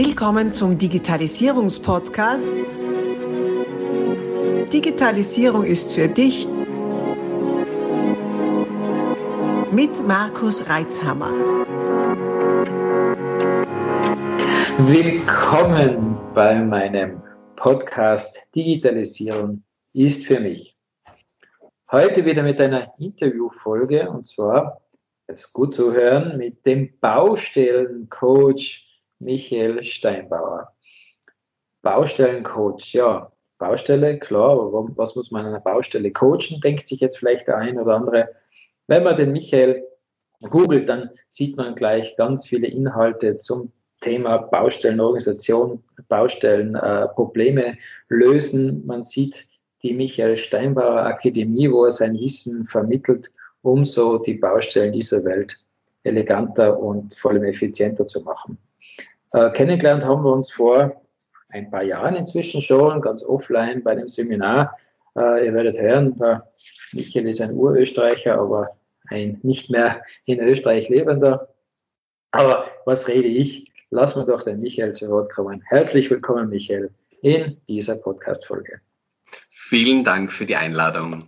Willkommen 0.00 0.52
zum 0.52 0.78
Digitalisierungspodcast. 0.78 2.52
Digitalisierung 4.72 5.64
ist 5.64 5.92
für 5.92 6.06
dich 6.06 6.46
mit 9.72 10.00
Markus 10.06 10.70
Reitzhammer. 10.70 11.32
Willkommen 14.86 16.16
bei 16.32 16.60
meinem 16.60 17.20
Podcast 17.56 18.38
Digitalisierung 18.54 19.64
ist 19.94 20.26
für 20.26 20.38
mich. 20.38 20.78
Heute 21.90 22.24
wieder 22.24 22.44
mit 22.44 22.60
einer 22.60 22.94
Interviewfolge 23.00 24.08
und 24.08 24.24
zwar, 24.28 24.80
jetzt 25.26 25.52
gut 25.52 25.74
zu 25.74 25.92
hören, 25.92 26.38
mit 26.38 26.64
dem 26.64 26.96
Baustellencoach 27.00 28.84
Michael 29.18 29.82
Steinbauer. 29.84 30.72
Baustellencoach, 31.82 32.92
ja, 32.92 33.32
Baustelle, 33.58 34.18
klar, 34.18 34.52
aber 34.52 34.88
was 34.96 35.16
muss 35.16 35.30
man 35.30 35.42
an 35.42 35.48
einer 35.48 35.60
Baustelle 35.60 36.12
coachen, 36.12 36.60
denkt 36.62 36.86
sich 36.86 37.00
jetzt 37.00 37.18
vielleicht 37.18 37.48
der 37.48 37.58
ein 37.58 37.78
oder 37.78 37.96
andere. 37.96 38.28
Wenn 38.86 39.02
man 39.02 39.16
den 39.16 39.32
Michael 39.32 39.84
googelt, 40.40 40.88
dann 40.88 41.10
sieht 41.28 41.56
man 41.56 41.74
gleich 41.74 42.16
ganz 42.16 42.46
viele 42.46 42.68
Inhalte 42.68 43.38
zum 43.38 43.72
Thema 44.00 44.38
Baustellenorganisation, 44.38 45.82
Baustellenprobleme 46.08 47.64
äh, 47.64 47.76
lösen. 48.08 48.86
Man 48.86 49.02
sieht 49.02 49.46
die 49.82 49.92
Michael 49.92 50.36
Steinbauer 50.36 51.04
Akademie, 51.04 51.70
wo 51.70 51.84
er 51.84 51.92
sein 51.92 52.18
Wissen 52.18 52.66
vermittelt, 52.68 53.30
um 53.62 53.84
so 53.84 54.18
die 54.18 54.34
Baustellen 54.34 54.92
dieser 54.92 55.24
Welt 55.24 55.56
eleganter 56.04 56.78
und 56.78 57.14
vor 57.16 57.32
allem 57.32 57.44
effizienter 57.44 58.06
zu 58.06 58.22
machen. 58.22 58.56
Äh, 59.32 59.50
kennengelernt 59.50 60.04
haben 60.04 60.24
wir 60.24 60.32
uns 60.32 60.50
vor 60.50 61.02
ein 61.50 61.70
paar 61.70 61.82
Jahren 61.82 62.16
inzwischen 62.16 62.62
schon, 62.62 63.00
ganz 63.00 63.22
offline 63.22 63.82
bei 63.82 63.92
einem 63.92 64.08
Seminar. 64.08 64.76
Äh, 65.16 65.46
ihr 65.46 65.54
werdet 65.54 65.78
hören, 65.78 66.16
der 66.16 66.50
Michael 66.92 67.28
ist 67.28 67.40
ein 67.40 67.54
Urösterreicher, 67.54 68.38
aber 68.38 68.68
ein 69.08 69.38
nicht 69.42 69.70
mehr 69.70 70.02
in 70.24 70.40
Österreich 70.40 70.88
lebender. 70.88 71.54
Aber 72.30 72.70
was 72.84 73.08
rede 73.08 73.28
ich? 73.28 73.72
Lass 73.90 74.16
mir 74.16 74.24
doch 74.24 74.42
den 74.42 74.60
Michael 74.60 74.92
zu 74.92 75.08
Wort 75.10 75.30
kommen. 75.30 75.62
Herzlich 75.66 76.10
willkommen, 76.10 76.50
Michael, 76.50 76.90
in 77.22 77.56
dieser 77.68 77.96
Podcast-Folge. 77.96 78.80
Vielen 79.48 80.04
Dank 80.04 80.30
für 80.30 80.44
die 80.44 80.56
Einladung. 80.56 81.24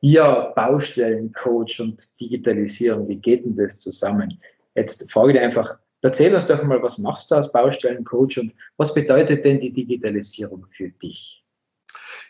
Ja, 0.00 0.52
Baustellencoach 0.56 1.80
und 1.80 2.20
Digitalisierung, 2.20 3.08
wie 3.08 3.16
geht 3.16 3.44
denn 3.44 3.56
das 3.56 3.78
zusammen? 3.78 4.38
Jetzt 4.74 5.10
frage 5.10 5.32
ich 5.32 5.38
einfach, 5.38 5.78
Erzähl 6.02 6.34
uns 6.34 6.48
doch 6.48 6.62
mal, 6.64 6.82
was 6.82 6.98
machst 6.98 7.30
du 7.30 7.36
als 7.36 7.52
Baustellencoach 7.52 8.38
und 8.38 8.52
was 8.76 8.92
bedeutet 8.92 9.44
denn 9.44 9.60
die 9.60 9.72
Digitalisierung 9.72 10.66
für 10.76 10.88
dich? 10.88 11.44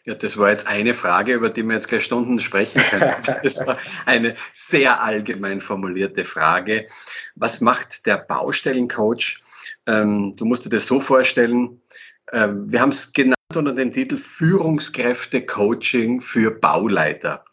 Ja, 0.05 0.15
das 0.15 0.37
war 0.37 0.51
jetzt 0.51 0.67
eine 0.67 0.95
Frage, 0.95 1.33
über 1.33 1.49
die 1.49 1.63
wir 1.63 1.75
jetzt 1.75 1.89
gleich 1.89 2.05
Stunden 2.05 2.39
sprechen 2.39 2.83
können. 2.83 3.15
Das 3.43 3.67
war 3.67 3.79
eine 4.05 4.35
sehr 4.53 5.03
allgemein 5.03 5.61
formulierte 5.61 6.25
Frage. 6.25 6.87
Was 7.35 7.61
macht 7.61 8.07
der 8.07 8.19
Baustellencoach? 8.19 9.41
Ähm, 9.87 10.35
du 10.37 10.45
musst 10.45 10.67
dir 10.67 10.71
das 10.71 10.87
so 10.87 11.01
vorstellen, 11.01 11.81
ähm, 12.33 12.71
wir 12.71 12.81
haben 12.81 12.91
es 12.91 13.13
genannt 13.13 13.37
unter 13.55 13.75
dem 13.75 13.93
Titel 13.93 14.17
Führungskräfte-Coaching 14.17 16.21
für 16.21 16.51
Bauleiter. 16.51 17.45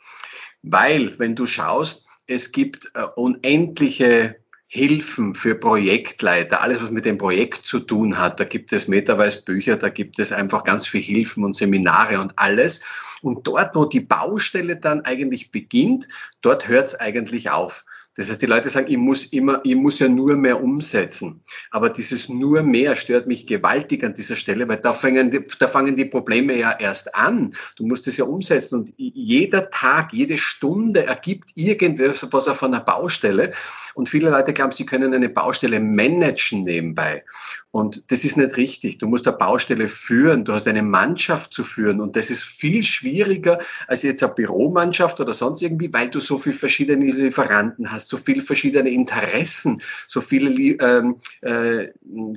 Weil, 0.63 1.19
wenn 1.19 1.35
du 1.35 1.45
schaust, 1.45 2.07
es 2.27 2.51
gibt 2.51 2.91
äh, 2.95 3.03
unendliche 3.15 4.37
Hilfen 4.71 5.33
für 5.33 5.55
Projektleiter, 5.55 6.61
alles 6.61 6.83
was 6.83 6.91
mit 6.91 7.03
dem 7.03 7.17
Projekt 7.17 7.65
zu 7.65 7.79
tun 7.79 8.19
hat. 8.19 8.39
Da 8.39 8.43
gibt 8.43 8.71
es 8.71 8.87
Metaverse 8.87 9.41
Bücher, 9.43 9.77
da 9.77 9.89
gibt 9.89 10.19
es 10.19 10.31
einfach 10.31 10.63
ganz 10.63 10.85
viel 10.85 11.01
Hilfen 11.01 11.43
und 11.43 11.55
Seminare 11.55 12.21
und 12.21 12.33
alles. 12.37 12.81
Und 13.23 13.47
dort, 13.47 13.75
wo 13.75 13.85
die 13.85 13.99
Baustelle 13.99 14.75
dann 14.75 15.01
eigentlich 15.01 15.49
beginnt, 15.49 16.07
dort 16.41 16.67
hört 16.67 16.85
es 16.85 16.95
eigentlich 16.99 17.49
auf. 17.49 17.83
Das 18.15 18.27
heißt, 18.27 18.41
die 18.41 18.47
Leute 18.47 18.69
sagen, 18.69 18.87
ich 18.89 18.97
muss 18.97 19.23
immer, 19.25 19.61
ich 19.63 19.75
muss 19.75 19.99
ja 19.99 20.09
nur 20.09 20.35
mehr 20.35 20.61
umsetzen. 20.61 21.41
Aber 21.71 21.89
dieses 21.89 22.27
nur 22.27 22.63
mehr 22.63 22.95
stört 22.95 23.27
mich 23.27 23.47
gewaltig 23.47 24.03
an 24.03 24.13
dieser 24.13 24.35
Stelle, 24.35 24.67
weil 24.67 24.77
da 24.77 24.93
fangen 24.93 25.31
die, 25.31 25.41
da 25.59 25.67
fangen 25.67 25.95
die 25.95 26.05
Probleme 26.05 26.57
ja 26.57 26.75
erst 26.77 27.15
an. 27.15 27.51
Du 27.77 27.85
musst 27.85 28.07
es 28.07 28.17
ja 28.17 28.25
umsetzen 28.25 28.79
und 28.79 28.93
jeder 28.97 29.69
Tag, 29.69 30.11
jede 30.11 30.37
Stunde 30.37 31.05
ergibt 31.05 31.51
irgendwas 31.55 32.23
auf 32.23 32.61
einer 32.61 32.81
Baustelle. 32.81 33.53
Und 33.99 34.07
viele 34.07 34.29
Leute 34.29 34.53
glauben, 34.53 34.71
sie 34.71 34.85
können 34.85 35.13
eine 35.13 35.27
Baustelle 35.27 35.81
managen 35.81 36.63
nebenbei. 36.63 37.25
Und 37.71 38.09
das 38.11 38.23
ist 38.23 38.37
nicht 38.37 38.55
richtig. 38.55 38.97
Du 38.97 39.07
musst 39.07 39.27
eine 39.27 39.35
Baustelle 39.35 39.89
führen. 39.89 40.45
Du 40.45 40.53
hast 40.53 40.67
eine 40.69 40.81
Mannschaft 40.81 41.51
zu 41.51 41.65
führen. 41.65 41.99
Und 41.99 42.15
das 42.15 42.29
ist 42.29 42.45
viel 42.45 42.81
schwieriger 42.83 43.59
als 43.87 44.03
jetzt 44.03 44.23
eine 44.23 44.33
Büromannschaft 44.33 45.19
oder 45.19 45.33
sonst 45.33 45.61
irgendwie, 45.61 45.91
weil 45.91 46.09
du 46.09 46.21
so 46.21 46.37
viele 46.37 46.55
verschiedene 46.55 47.11
Lieferanten 47.11 47.91
hast, 47.91 48.07
so 48.07 48.15
viele 48.15 48.41
verschiedene 48.41 48.89
Interessen, 48.89 49.81
so 50.07 50.21
viele 50.21 50.49
ähm, 50.49 51.17
äh, 51.41 51.89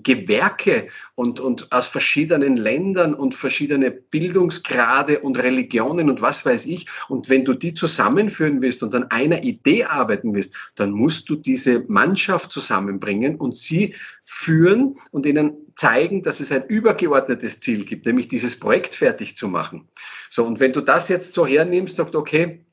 Gewerke 0.02 0.88
und, 1.14 1.38
und 1.38 1.70
aus 1.72 1.86
verschiedenen 1.86 2.56
Ländern 2.56 3.14
und 3.14 3.36
verschiedene 3.36 3.92
Bildungsgrade 3.92 5.20
und 5.20 5.38
Religionen 5.38 6.10
und 6.10 6.20
was 6.20 6.44
weiß 6.44 6.66
ich. 6.66 6.88
Und 7.08 7.30
wenn 7.30 7.44
du 7.44 7.54
die 7.54 7.72
zusammenführen 7.72 8.62
willst 8.62 8.82
und 8.82 8.94
an 8.94 9.10
einer 9.12 9.44
Idee 9.44 9.84
arbeiten 9.84 10.34
willst, 10.34 10.54
dann 10.76 10.90
musst 10.90 11.30
du 11.30 11.36
diese 11.52 11.84
Mannschaft 11.88 12.50
zusammenbringen 12.50 13.36
und 13.36 13.58
sie 13.58 13.94
führen 14.24 14.94
und 15.10 15.26
ihnen 15.26 15.74
zeigen, 15.76 16.22
dass 16.22 16.40
es 16.40 16.50
ein 16.50 16.64
übergeordnetes 16.66 17.60
Ziel 17.60 17.84
gibt, 17.84 18.06
nämlich 18.06 18.28
dieses 18.28 18.58
Projekt 18.58 18.94
fertig 18.94 19.36
zu 19.36 19.48
machen. 19.48 19.86
So, 20.30 20.46
und 20.46 20.60
wenn 20.60 20.72
du 20.72 20.80
das 20.80 21.08
jetzt 21.08 21.34
so 21.34 21.46
hernimmst, 21.46 21.96
sagst, 21.96 22.14
okay, 22.14 22.64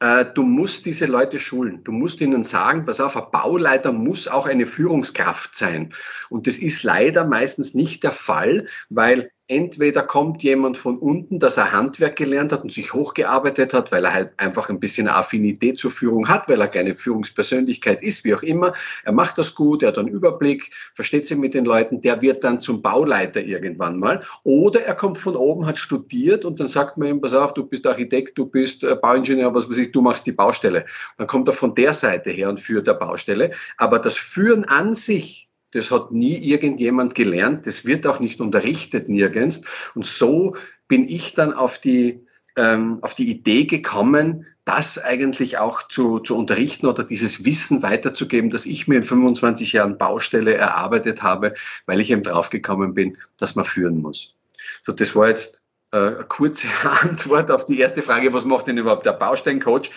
äh, 0.00 0.26
du 0.34 0.42
musst 0.42 0.84
diese 0.84 1.06
Leute 1.06 1.38
schulen. 1.38 1.82
Du 1.84 1.92
musst 1.92 2.20
ihnen 2.20 2.44
sagen, 2.44 2.84
pass 2.84 3.00
auf, 3.00 3.16
ein 3.16 3.30
Bauleiter 3.32 3.92
muss 3.92 4.28
auch 4.28 4.46
eine 4.46 4.66
Führungskraft 4.66 5.56
sein. 5.56 5.94
Und 6.28 6.46
das 6.46 6.58
ist 6.58 6.82
leider 6.82 7.24
meistens 7.26 7.72
nicht 7.72 8.02
der 8.02 8.12
Fall, 8.12 8.66
weil 8.90 9.30
entweder 9.48 10.02
kommt 10.02 10.42
jemand 10.42 10.76
von 10.76 10.98
unten, 10.98 11.40
dass 11.40 11.56
er 11.56 11.72
Handwerk 11.72 12.16
gelernt 12.16 12.52
hat 12.52 12.62
und 12.62 12.72
sich 12.72 12.92
hochgearbeitet 12.92 13.72
hat, 13.72 13.90
weil 13.90 14.04
er 14.04 14.12
halt 14.12 14.30
einfach 14.36 14.68
ein 14.68 14.78
bisschen 14.78 15.08
Affinität 15.08 15.78
zur 15.78 15.90
Führung 15.90 16.28
hat, 16.28 16.48
weil 16.48 16.60
er 16.60 16.68
keine 16.68 16.94
Führungspersönlichkeit 16.94 18.02
ist, 18.02 18.24
wie 18.24 18.34
auch 18.34 18.42
immer. 18.42 18.74
Er 19.04 19.12
macht 19.12 19.38
das 19.38 19.54
gut, 19.54 19.82
er 19.82 19.88
hat 19.88 19.98
einen 19.98 20.08
Überblick, 20.08 20.70
versteht 20.94 21.26
sich 21.26 21.38
mit 21.38 21.54
den 21.54 21.64
Leuten, 21.64 22.02
der 22.02 22.20
wird 22.20 22.44
dann 22.44 22.60
zum 22.60 22.82
Bauleiter 22.82 23.42
irgendwann 23.42 23.98
mal. 23.98 24.22
Oder 24.44 24.82
er 24.82 24.94
kommt 24.94 25.18
von 25.18 25.34
oben, 25.34 25.66
hat 25.66 25.78
studiert 25.78 26.44
und 26.44 26.60
dann 26.60 26.68
sagt 26.68 26.98
man 26.98 27.08
ihm, 27.08 27.20
pass 27.20 27.32
auf, 27.34 27.54
du 27.54 27.64
bist 27.64 27.86
Architekt, 27.86 28.36
du 28.36 28.46
bist 28.46 28.84
äh, 28.84 28.94
Bauingenieur, 28.94 29.54
was 29.54 29.68
weiß 29.68 29.78
ich, 29.78 29.92
du 29.92 30.02
machst 30.02 30.26
die 30.26 30.32
Baustelle. 30.32 30.84
Dann 31.16 31.26
kommt 31.26 31.48
er 31.48 31.54
von 31.54 31.74
der 31.74 31.94
Seite 31.94 32.30
her 32.30 32.50
und 32.50 32.60
führt 32.60 32.86
der 32.86 32.94
Baustelle. 32.94 33.52
Aber 33.78 33.98
das 33.98 34.16
Führen 34.16 34.64
an 34.64 34.92
sich, 34.92 35.47
das 35.72 35.90
hat 35.90 36.12
nie 36.12 36.36
irgendjemand 36.36 37.14
gelernt. 37.14 37.66
Das 37.66 37.84
wird 37.84 38.06
auch 38.06 38.20
nicht 38.20 38.40
unterrichtet 38.40 39.08
nirgends. 39.08 39.62
Und 39.94 40.06
so 40.06 40.56
bin 40.88 41.08
ich 41.08 41.34
dann 41.34 41.52
auf 41.52 41.78
die, 41.78 42.24
ähm, 42.56 42.98
auf 43.02 43.14
die 43.14 43.30
Idee 43.30 43.64
gekommen, 43.64 44.46
das 44.64 44.98
eigentlich 45.02 45.58
auch 45.58 45.88
zu, 45.88 46.18
zu 46.18 46.36
unterrichten 46.36 46.86
oder 46.86 47.02
dieses 47.02 47.44
Wissen 47.44 47.82
weiterzugeben, 47.82 48.50
das 48.50 48.66
ich 48.66 48.86
mir 48.86 48.96
in 48.96 49.02
25 49.02 49.72
Jahren 49.72 49.96
Baustelle 49.96 50.54
erarbeitet 50.54 51.22
habe, 51.22 51.54
weil 51.86 52.00
ich 52.00 52.10
eben 52.10 52.22
draufgekommen 52.22 52.92
bin, 52.92 53.16
dass 53.38 53.54
man 53.54 53.64
führen 53.64 54.02
muss. 54.02 54.34
So, 54.82 54.92
das 54.92 55.16
war 55.16 55.28
jetzt 55.28 55.62
äh, 55.92 55.96
eine 55.96 56.24
kurze 56.28 56.68
Antwort 57.02 57.50
auf 57.50 57.64
die 57.64 57.80
erste 57.80 58.02
Frage, 58.02 58.32
was 58.32 58.44
macht 58.44 58.66
denn 58.66 58.78
überhaupt 58.78 59.06
der 59.06 59.12
Baustellencoach? 59.12 59.90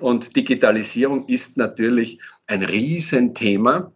Und 0.00 0.34
Digitalisierung 0.36 1.26
ist 1.28 1.56
natürlich 1.56 2.20
ein 2.46 2.62
Riesenthema 2.62 3.92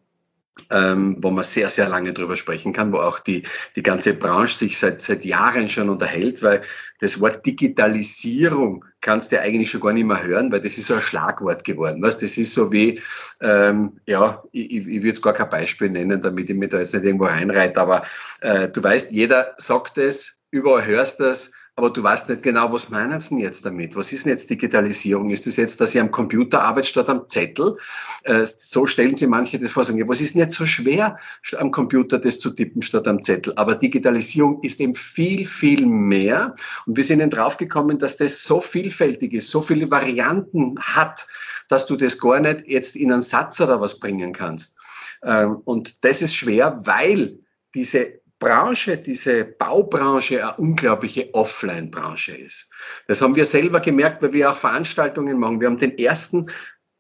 ähm, 0.71 1.17
wo 1.21 1.31
man 1.31 1.45
sehr, 1.45 1.71
sehr 1.71 1.89
lange 1.89 2.13
drüber 2.13 2.37
sprechen 2.37 2.73
kann, 2.73 2.93
wo 2.93 2.99
auch 2.99 3.19
die, 3.19 3.43
die 3.77 3.83
ganze 3.83 4.15
Branche 4.15 4.59
sich 4.59 4.79
seit, 4.79 5.01
seit 5.01 5.25
Jahren 5.25 5.69
schon 5.69 5.89
unterhält, 5.89 6.43
weil 6.43 6.63
das 7.01 7.21
Wort 7.21 7.47
Digitalisierung 7.47 8.85
kannst 9.01 9.33
du 9.33 9.41
eigentlich 9.41 9.71
schon 9.71 9.81
gar 9.81 9.93
nicht 9.93 10.07
mehr 10.07 10.23
hören, 10.23 10.51
weil 10.51 10.61
das 10.61 10.79
ist 10.79 10.89
so 10.89 10.95
ein 10.95 11.01
Schlagwort 11.01 11.65
geworden. 11.65 12.03
Weißt? 12.03 12.23
Das 12.23 12.37
ist 12.37 12.55
so 12.55 12.73
wie, 12.73 13.01
ähm, 13.41 14.01
ja, 14.07 14.43
ich, 14.53 14.71
ich 14.71 14.87
will 14.87 15.07
jetzt 15.07 15.23
gar 15.23 15.33
kein 15.33 15.49
Beispiel 15.49 15.91
nennen, 15.91 16.21
damit 16.21 16.51
ich 16.51 16.57
mir 16.57 16.69
da 16.69 16.79
jetzt 16.79 16.95
nicht 16.95 17.05
irgendwo 17.05 17.27
reinreite, 17.27 17.81
aber 17.81 18.05
äh, 18.41 18.69
du 18.69 18.83
weißt, 18.83 19.13
jeder 19.13 19.55
sagt 19.59 19.99
es, 19.99 20.39
überall 20.51 20.85
hörst 20.85 21.21
das, 21.21 21.51
aber 21.79 21.91
du 21.91 22.03
weißt 22.03 22.29
nicht 22.29 22.43
genau, 22.43 22.73
was 22.73 22.89
meinen 22.89 23.21
sie 23.21 23.39
jetzt 23.39 23.65
damit? 23.65 23.95
Was 23.95 24.11
ist 24.11 24.25
denn 24.25 24.33
jetzt 24.33 24.51
Digitalisierung? 24.51 25.31
Ist 25.31 25.47
das 25.47 25.55
jetzt, 25.55 25.81
dass 25.81 25.95
ich 25.95 26.01
am 26.01 26.11
Computer 26.11 26.63
arbeite 26.63 26.89
statt 26.89 27.09
am 27.09 27.29
Zettel? 27.29 27.77
Äh, 28.25 28.47
so 28.47 28.89
stellen 28.89 29.15
sich 29.15 29.29
manche 29.29 29.61
das 29.61 29.71
vor, 29.71 29.85
sagen, 29.85 30.09
was 30.09 30.21
ist 30.21 30.35
denn 30.35 30.41
jetzt 30.41 30.57
so 30.57 30.67
schwer, 30.67 31.19
am 31.57 31.71
Computer 31.71 32.19
das 32.19 32.41
zu 32.41 32.51
tippen 32.51 32.83
statt 32.83 33.07
am 33.07 33.23
Zettel? 33.23 33.53
Aber 33.55 33.77
Digitalisierung 33.77 34.61
ist 34.65 34.81
eben 34.81 34.97
viel, 34.97 35.47
viel 35.47 35.87
mehr. 35.87 36.57
Und 36.87 36.97
wir 36.97 37.05
sind 37.05 37.21
eben 37.21 37.31
draufgekommen, 37.31 38.01
dass 38.01 38.17
das 38.17 38.43
so 38.43 38.61
vielfältig 38.61 39.33
ist, 39.33 39.49
so 39.49 39.61
viele 39.63 39.89
Varianten 39.89 40.81
hat, 40.81 41.29
dass 41.69 41.87
du 41.87 41.95
das 41.95 42.19
gar 42.19 42.41
nicht 42.41 42.67
jetzt 42.67 42.97
in 42.97 43.13
einen 43.13 43.23
Satz 43.23 43.61
oder 43.61 43.81
was 43.81 44.01
bringen 44.01 44.33
kannst. 44.33 44.75
Ähm, 45.23 45.59
und 45.65 46.03
das 46.03 46.23
ist 46.23 46.35
schwer, 46.35 46.81
weil 46.83 47.39
diese 47.73 48.19
Branche, 48.39 48.99
diese 48.99 49.45
Baubranche 49.45 50.43
eine 50.43 50.57
unglaubliche 50.57 51.35
Offline-Branche 51.35 52.37
ist. 52.37 52.69
Das 53.07 53.21
haben 53.21 53.37
wir 53.37 53.45
selber 53.45 53.81
gemerkt, 53.81 54.23
weil 54.23 54.33
wir 54.33 54.51
auch 54.51 54.57
Veranstaltungen 54.57 55.39
machen. 55.39 55.61
Wir 55.61 55.69
haben 55.69 55.79
den 55.79 55.99
ersten 55.99 56.47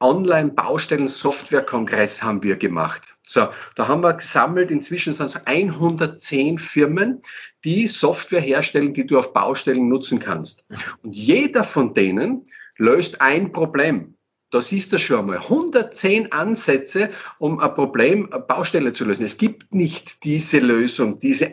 Online-Baustellen-Software-Kongress 0.00 2.23
haben 2.23 2.43
wir 2.43 2.56
gemacht. 2.56 3.17
So, 3.26 3.49
da 3.75 3.88
haben 3.88 4.02
wir 4.02 4.14
gesammelt, 4.14 4.70
inzwischen 4.70 5.12
sind 5.12 5.26
es 5.26 5.46
110 5.46 6.56
Firmen, 6.58 7.20
die 7.64 7.87
Software 7.87 8.40
herstellen, 8.40 8.94
die 8.94 9.06
du 9.06 9.19
auf 9.19 9.32
Baustellen 9.32 9.88
nutzen 9.88 10.19
kannst. 10.19 10.64
Und 11.02 11.14
jeder 11.14 11.64
von 11.64 11.94
denen 11.94 12.44
löst 12.76 13.20
ein 13.20 13.52
Problem. 13.52 14.17
Da 14.50 14.62
siehst 14.62 14.92
du 14.92 14.98
schon 14.98 15.26
mal 15.26 15.38
110 15.38 16.32
Ansätze, 16.32 17.10
um 17.38 17.58
ein 17.60 17.74
Problem, 17.74 18.32
eine 18.32 18.40
Baustelle 18.40 18.92
zu 18.92 19.04
lösen. 19.04 19.26
Es 19.26 19.36
gibt 19.36 19.74
nicht 19.74 20.24
diese 20.24 20.58
Lösung, 20.58 21.18
diese 21.18 21.52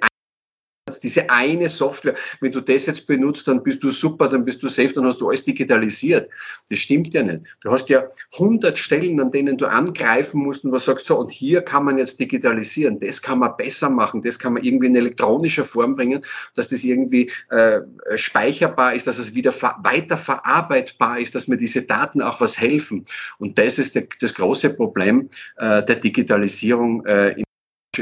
diese 0.99 1.29
eine 1.29 1.69
Software, 1.69 2.15
wenn 2.41 2.51
du 2.51 2.61
das 2.61 2.85
jetzt 2.85 3.07
benutzt, 3.07 3.47
dann 3.47 3.63
bist 3.63 3.83
du 3.83 3.89
super, 3.89 4.27
dann 4.27 4.45
bist 4.45 4.63
du 4.63 4.67
safe, 4.67 4.93
dann 4.93 5.05
hast 5.05 5.21
du 5.21 5.27
alles 5.27 5.45
digitalisiert. 5.45 6.29
Das 6.69 6.79
stimmt 6.79 7.13
ja 7.13 7.23
nicht. 7.23 7.43
Du 7.61 7.71
hast 7.71 7.89
ja 7.89 8.03
100 8.33 8.77
Stellen, 8.77 9.19
an 9.19 9.31
denen 9.31 9.57
du 9.57 9.65
angreifen 9.65 10.41
musst 10.41 10.65
und 10.65 10.71
was 10.71 10.85
sagst 10.85 11.05
so, 11.05 11.17
und 11.17 11.31
hier 11.31 11.61
kann 11.61 11.85
man 11.85 11.97
jetzt 11.97 12.19
digitalisieren, 12.19 12.99
das 12.99 13.21
kann 13.21 13.39
man 13.39 13.55
besser 13.57 13.89
machen, 13.89 14.21
das 14.21 14.39
kann 14.39 14.53
man 14.53 14.63
irgendwie 14.63 14.87
in 14.87 14.95
elektronischer 14.95 15.65
Form 15.65 15.95
bringen, 15.95 16.21
dass 16.55 16.69
das 16.69 16.83
irgendwie 16.83 17.31
äh, 17.49 17.81
speicherbar 18.15 18.93
ist, 18.93 19.07
dass 19.07 19.17
es 19.17 19.35
wieder 19.35 19.53
weiter 19.83 20.17
verarbeitbar 20.17 21.19
ist, 21.19 21.35
dass 21.35 21.47
mir 21.47 21.57
diese 21.57 21.83
Daten 21.83 22.21
auch 22.21 22.41
was 22.41 22.59
helfen. 22.59 23.05
Und 23.37 23.57
das 23.57 23.79
ist 23.79 23.95
der, 23.95 24.07
das 24.19 24.33
große 24.33 24.71
Problem 24.71 25.27
äh, 25.57 25.83
der 25.83 25.95
Digitalisierung 25.95 27.05
äh, 27.05 27.31
in 27.31 27.45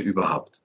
überhaupt. 0.01 0.62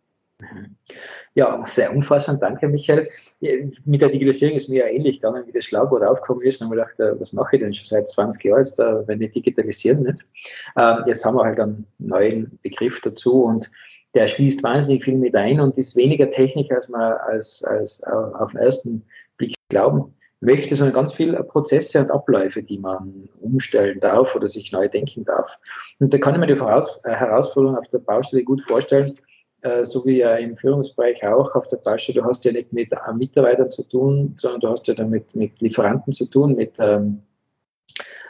Ja, 1.35 1.64
sehr 1.67 1.94
umfassend. 1.94 2.43
Danke, 2.43 2.69
Michael. 2.69 3.08
Mit 3.40 4.00
der 4.00 4.08
Digitalisierung 4.08 4.56
ist 4.56 4.69
mir 4.69 4.81
ja 4.81 4.87
ähnlich 4.87 5.20
gegangen, 5.20 5.46
wie 5.46 5.52
das 5.52 5.64
Schlagwort 5.64 6.05
aufgekommen 6.05 6.43
ist. 6.43 6.61
Und 6.61 6.69
ich 6.69 6.73
gedacht, 6.73 7.00
äh, 7.00 7.19
was 7.20 7.32
mache 7.32 7.56
ich 7.56 7.62
denn 7.62 7.75
schon 7.75 7.87
seit 7.87 8.08
20 8.08 8.44
Jahren 8.44 8.58
jetzt, 8.58 8.79
wenn 8.79 9.20
ich 9.20 9.32
digitalisieren 9.32 10.05
nicht? 10.05 10.25
Ähm, 10.76 11.05
jetzt 11.06 11.25
haben 11.25 11.37
wir 11.37 11.44
halt 11.44 11.61
einen 11.61 11.87
neuen 11.99 12.58
Begriff 12.62 13.00
dazu 13.00 13.44
und 13.44 13.69
der 14.14 14.26
schließt 14.26 14.62
wahnsinnig 14.62 15.05
viel 15.05 15.17
mit 15.17 15.35
ein 15.35 15.61
und 15.61 15.76
ist 15.76 15.96
weniger 15.96 16.31
Technik, 16.31 16.73
als 16.73 16.88
man 16.88 17.12
als, 17.12 17.62
als 17.62 18.02
auf 18.05 18.52
den 18.52 18.61
ersten 18.61 19.05
Blick 19.37 19.55
glauben 19.69 20.14
möchte, 20.41 20.75
sondern 20.76 20.94
ganz 20.94 21.12
viele 21.12 21.43
Prozesse 21.44 22.00
und 22.00 22.11
Abläufe, 22.11 22.62
die 22.62 22.79
man 22.79 23.29
umstellen 23.41 24.00
darf 24.00 24.34
oder 24.34 24.49
sich 24.49 24.73
neu 24.73 24.88
denken 24.88 25.25
darf. 25.25 25.58
Und 25.99 26.14
da 26.14 26.19
kann 26.19 26.34
ich 26.34 26.41
mir 26.41 26.46
die 26.46 26.52
äh, 26.52 27.11
Herausforderung 27.11 27.76
auf 27.76 27.88
der 27.88 27.99
Baustelle 27.99 28.44
gut 28.44 28.62
vorstellen, 28.62 29.12
äh, 29.62 29.84
so 29.84 30.05
wie 30.06 30.19
ja 30.19 30.37
im 30.37 30.56
Führungsbereich 30.56 31.26
auch 31.26 31.55
auf 31.55 31.69
der 31.69 31.78
Baustelle, 31.78 32.20
du 32.20 32.25
hast 32.25 32.44
ja 32.44 32.52
nicht 32.52 32.72
mit 32.72 32.93
äh, 32.93 33.12
Mitarbeitern 33.14 33.70
zu 33.70 33.88
tun, 33.88 34.34
sondern 34.37 34.60
du 34.60 34.69
hast 34.69 34.87
ja 34.87 34.94
damit 34.94 35.34
mit 35.34 35.60
Lieferanten 35.60 36.12
zu 36.12 36.26
tun, 36.26 36.55
mit 36.55 36.75
ähm, 36.78 37.22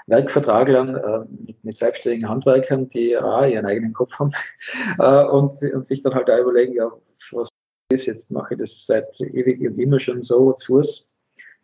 Werkvertraglern, 0.07 0.97
äh, 0.97 1.19
mit, 1.47 1.63
mit, 1.65 1.77
selbstständigen 1.77 2.29
Handwerkern, 2.29 2.89
die 2.89 3.17
ah, 3.17 3.47
ihren 3.47 3.67
eigenen 3.67 3.93
Kopf 3.93 4.13
haben 4.19 4.33
äh, 4.99 5.25
und, 5.25 5.53
und, 5.75 5.87
sich 5.87 6.03
dann 6.03 6.15
halt 6.15 6.31
auch 6.31 6.39
überlegen, 6.39 6.75
ja, 6.75 6.91
was 7.33 7.49
ist 7.91 8.07
jetzt, 8.07 8.31
mache 8.31 8.55
ich 8.55 8.61
das 8.61 8.87
seit 8.87 9.21
ewig 9.21 9.61
und 9.61 9.79
immer 9.79 10.01
schon 10.01 10.23
so 10.23 10.53
zu 10.53 10.75
Fuß 10.75 11.11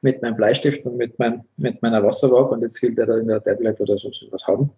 mit 0.02 0.20
meinem 0.20 0.37
Bleistift 0.37 0.84
und 0.87 0.99
mit, 0.99 1.19
mein, 1.19 1.44
mit 1.56 1.81
meiner 1.81 2.02
Wasserwaage 2.02 2.50
und 2.50 2.61
jetzt 2.61 2.82
will 2.82 2.94
der 2.94 3.06
da 3.06 3.16
in 3.16 3.28
der 3.28 3.43
Tablet 3.43 3.81
oder 3.81 3.96
so 3.96 4.11
was 4.31 4.46
haben. 4.46 4.70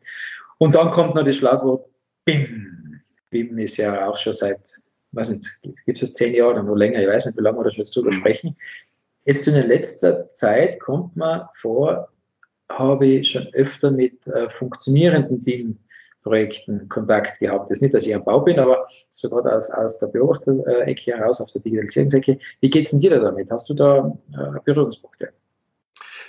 Und 0.58 0.74
dann 0.74 0.90
kommt 0.90 1.14
noch 1.16 1.24
das 1.24 1.36
Schlagwort 1.36 1.88
BIM. 2.24 2.85
BIM 3.30 3.58
ist 3.58 3.76
ja 3.76 4.08
auch 4.08 4.16
schon 4.16 4.32
seit, 4.32 4.60
weiß 5.12 5.30
nicht, 5.30 5.46
gibt 5.84 6.02
es 6.02 6.14
zehn 6.14 6.34
Jahre 6.34 6.54
oder 6.54 6.62
noch 6.62 6.74
länger, 6.74 7.00
ich 7.00 7.08
weiß 7.08 7.26
nicht, 7.26 7.38
wie 7.38 7.42
lange 7.42 7.58
wir 7.58 7.64
da 7.64 7.70
schon 7.70 7.84
jetzt 7.84 7.96
drüber 7.96 8.10
mhm. 8.10 8.18
sprechen. 8.18 8.56
Jetzt 9.24 9.48
in 9.48 9.54
letzter 9.54 10.30
Zeit 10.32 10.78
kommt 10.80 11.16
man 11.16 11.48
vor, 11.60 12.08
habe 12.70 13.06
ich 13.06 13.30
schon 13.30 13.46
öfter 13.54 13.90
mit 13.90 14.26
äh, 14.28 14.48
funktionierenden 14.50 15.42
BIM-Projekten 15.42 16.88
Kontakt 16.88 17.38
gehabt. 17.40 17.70
Das 17.70 17.78
ist 17.78 17.82
nicht, 17.82 17.94
dass 17.94 18.06
ich 18.06 18.14
am 18.14 18.24
Bau 18.24 18.40
bin, 18.40 18.58
aber 18.58 18.86
so 19.14 19.28
gerade 19.28 19.54
aus, 19.54 19.70
aus 19.70 19.98
der 19.98 20.08
Beobachterecke 20.08 21.16
heraus, 21.16 21.40
aus 21.40 21.52
der 21.52 21.62
Digitalisierungsecke. 21.62 22.38
Wie 22.60 22.70
geht 22.70 22.84
es 22.84 22.90
denn 22.90 23.00
dir 23.00 23.10
da 23.10 23.18
damit? 23.18 23.50
Hast 23.50 23.68
du 23.68 23.74
da 23.74 24.16
äh, 24.32 24.60
Berührungspunkte? 24.64 25.32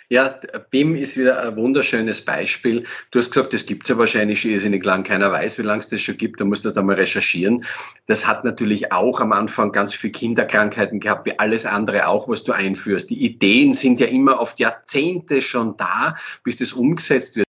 Ja, 0.10 0.40
BIM 0.70 0.96
ist 0.96 1.18
wieder 1.18 1.44
ein 1.44 1.58
wunderschönes 1.58 2.24
Beispiel. 2.24 2.86
Du 3.12 3.20
hast 3.20 3.32
gesagt, 3.32 3.52
das 3.52 3.66
gibt 3.66 3.84
es 3.84 3.90
ja 3.90 3.98
wahrscheinlich 3.98 4.40
schon 4.40 4.52
irrsinnig 4.52 4.86
lang. 4.86 5.04
Keiner 5.04 5.34
weiß, 5.34 5.58
wie 5.58 5.64
lange 5.64 5.82
es 5.82 5.90
das 5.90 6.00
schon 6.00 6.16
gibt. 6.16 6.40
Du 6.40 6.46
musst 6.46 6.64
das 6.64 6.74
da 6.74 6.82
mal 6.82 6.96
recherchieren. 6.96 7.66
Das 8.06 8.26
hat 8.26 8.46
natürlich 8.46 8.94
auch 8.94 9.20
am 9.20 9.34
Anfang 9.34 9.74
ganz 9.74 9.94
viele 9.94 10.12
Kinderkrankheiten 10.12 11.02
gehabt, 11.02 11.26
wie 11.26 11.38
alles 11.38 11.66
andere 11.66 12.08
auch, 12.08 12.30
was 12.30 12.46
du 12.46 12.54
einführst. 12.54 13.10
Die 13.10 13.22
Ideen 13.22 13.74
sind 13.74 14.00
ja 14.00 14.08
immer 14.08 14.40
oft 14.40 14.60
Jahrzehnte 14.60 15.42
schon 15.42 15.76
da, 15.76 16.16
bis 16.42 16.56
das 16.56 16.72
umgesetzt 16.72 17.36
wird. 17.36 17.46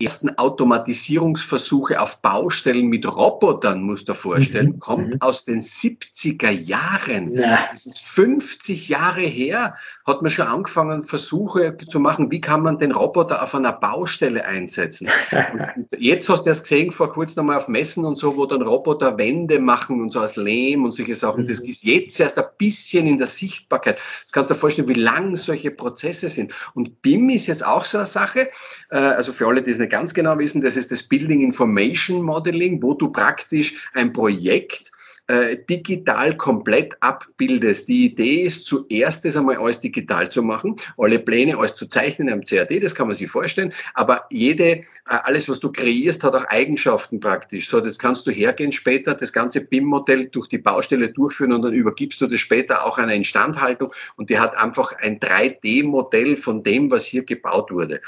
Ersten 0.00 0.30
Automatisierungsversuche 0.38 2.00
auf 2.00 2.22
Baustellen 2.22 2.86
mit 2.86 3.06
Robotern, 3.06 3.82
musst 3.82 4.08
du 4.08 4.14
vorstellen, 4.14 4.72
mhm. 4.72 4.80
kommt 4.80 5.14
mhm. 5.14 5.20
aus 5.20 5.44
den 5.44 5.62
70er 5.62 6.50
Jahren. 6.50 7.28
Ja. 7.28 7.68
Das 7.70 7.86
ist 7.86 8.00
50 8.00 8.88
Jahre 8.88 9.20
her, 9.20 9.76
hat 10.06 10.22
man 10.22 10.30
schon 10.30 10.46
angefangen, 10.46 11.04
Versuche 11.04 11.76
zu 11.76 12.00
machen, 12.00 12.30
wie 12.30 12.40
kann 12.40 12.62
man 12.62 12.78
den 12.78 12.92
Roboter 12.92 13.42
auf 13.42 13.54
einer 13.54 13.72
Baustelle 13.72 14.44
einsetzen. 14.44 15.08
und 15.76 15.88
jetzt 15.98 16.28
hast 16.28 16.44
du 16.44 16.50
das 16.50 16.62
gesehen, 16.62 16.90
vor 16.90 17.10
kurzem 17.10 17.44
nochmal 17.44 17.58
auf 17.58 17.68
Messen 17.68 18.04
und 18.04 18.16
so, 18.16 18.36
wo 18.36 18.46
dann 18.46 18.62
Roboter 18.62 19.18
Wände 19.18 19.58
machen 19.58 20.00
und 20.00 20.10
so 20.10 20.20
aus 20.20 20.36
Lehm 20.36 20.84
und 20.84 20.92
solche 20.92 21.14
Sachen. 21.14 21.42
Mhm. 21.42 21.48
Das 21.48 21.60
ist 21.60 21.84
jetzt 21.84 22.18
erst 22.18 22.38
ein 22.38 22.46
bisschen 22.56 23.06
in 23.06 23.18
der 23.18 23.26
Sichtbarkeit. 23.26 24.00
Das 24.22 24.32
kannst 24.32 24.50
du 24.50 24.54
dir 24.54 24.60
vorstellen, 24.60 24.88
wie 24.88 24.94
lang 24.94 25.36
solche 25.36 25.70
Prozesse 25.70 26.28
sind. 26.28 26.52
Und 26.74 27.02
BIM 27.02 27.28
ist 27.30 27.46
jetzt 27.46 27.64
auch 27.64 27.84
so 27.84 27.98
eine 27.98 28.06
Sache, 28.06 28.48
äh, 28.90 28.96
also 28.96 29.32
für 29.32 29.46
alle, 29.46 29.62
die 29.62 29.70
es 29.70 29.78
nicht 29.78 29.89
ganz 29.90 30.14
genau 30.14 30.38
wissen, 30.38 30.62
das 30.62 30.76
ist 30.76 30.90
das 30.90 31.02
Building 31.02 31.42
Information 31.42 32.22
Modeling, 32.22 32.82
wo 32.82 32.94
du 32.94 33.08
praktisch 33.08 33.74
ein 33.92 34.12
Projekt 34.12 34.90
äh, 35.30 35.58
digital 35.68 36.36
komplett 36.36 36.96
abbildest. 37.00 37.86
Die 37.86 38.06
Idee 38.06 38.42
ist 38.42 38.64
zuerst 38.64 39.24
das 39.24 39.36
einmal 39.36 39.58
alles 39.58 39.78
digital 39.78 40.28
zu 40.28 40.42
machen, 40.42 40.74
alle 40.98 41.20
Pläne 41.20 41.56
alles 41.56 41.76
zu 41.76 41.86
zeichnen 41.86 42.28
am 42.30 42.42
CAD, 42.42 42.82
das 42.82 42.96
kann 42.96 43.06
man 43.06 43.14
sich 43.14 43.30
vorstellen, 43.30 43.72
aber 43.94 44.24
jede, 44.30 44.64
äh, 44.64 44.82
alles 45.06 45.48
was 45.48 45.60
du 45.60 45.70
kreierst, 45.70 46.24
hat 46.24 46.34
auch 46.34 46.46
Eigenschaften 46.46 47.20
praktisch. 47.20 47.68
So, 47.68 47.80
das 47.80 47.98
kannst 47.98 48.26
du 48.26 48.32
hergehen 48.32 48.72
später, 48.72 49.14
das 49.14 49.32
ganze 49.32 49.60
BIM-Modell 49.60 50.26
durch 50.26 50.48
die 50.48 50.58
Baustelle 50.58 51.10
durchführen 51.10 51.52
und 51.52 51.62
dann 51.62 51.74
übergibst 51.74 52.20
du 52.20 52.26
das 52.26 52.40
später 52.40 52.84
auch 52.84 52.98
einer 52.98 53.14
Instandhaltung 53.14 53.92
und 54.16 54.30
die 54.30 54.38
hat 54.40 54.56
einfach 54.56 54.92
ein 54.98 55.20
3D-Modell 55.20 56.36
von 56.38 56.64
dem, 56.64 56.90
was 56.90 57.04
hier 57.04 57.22
gebaut 57.22 57.70
wurde. 57.70 58.00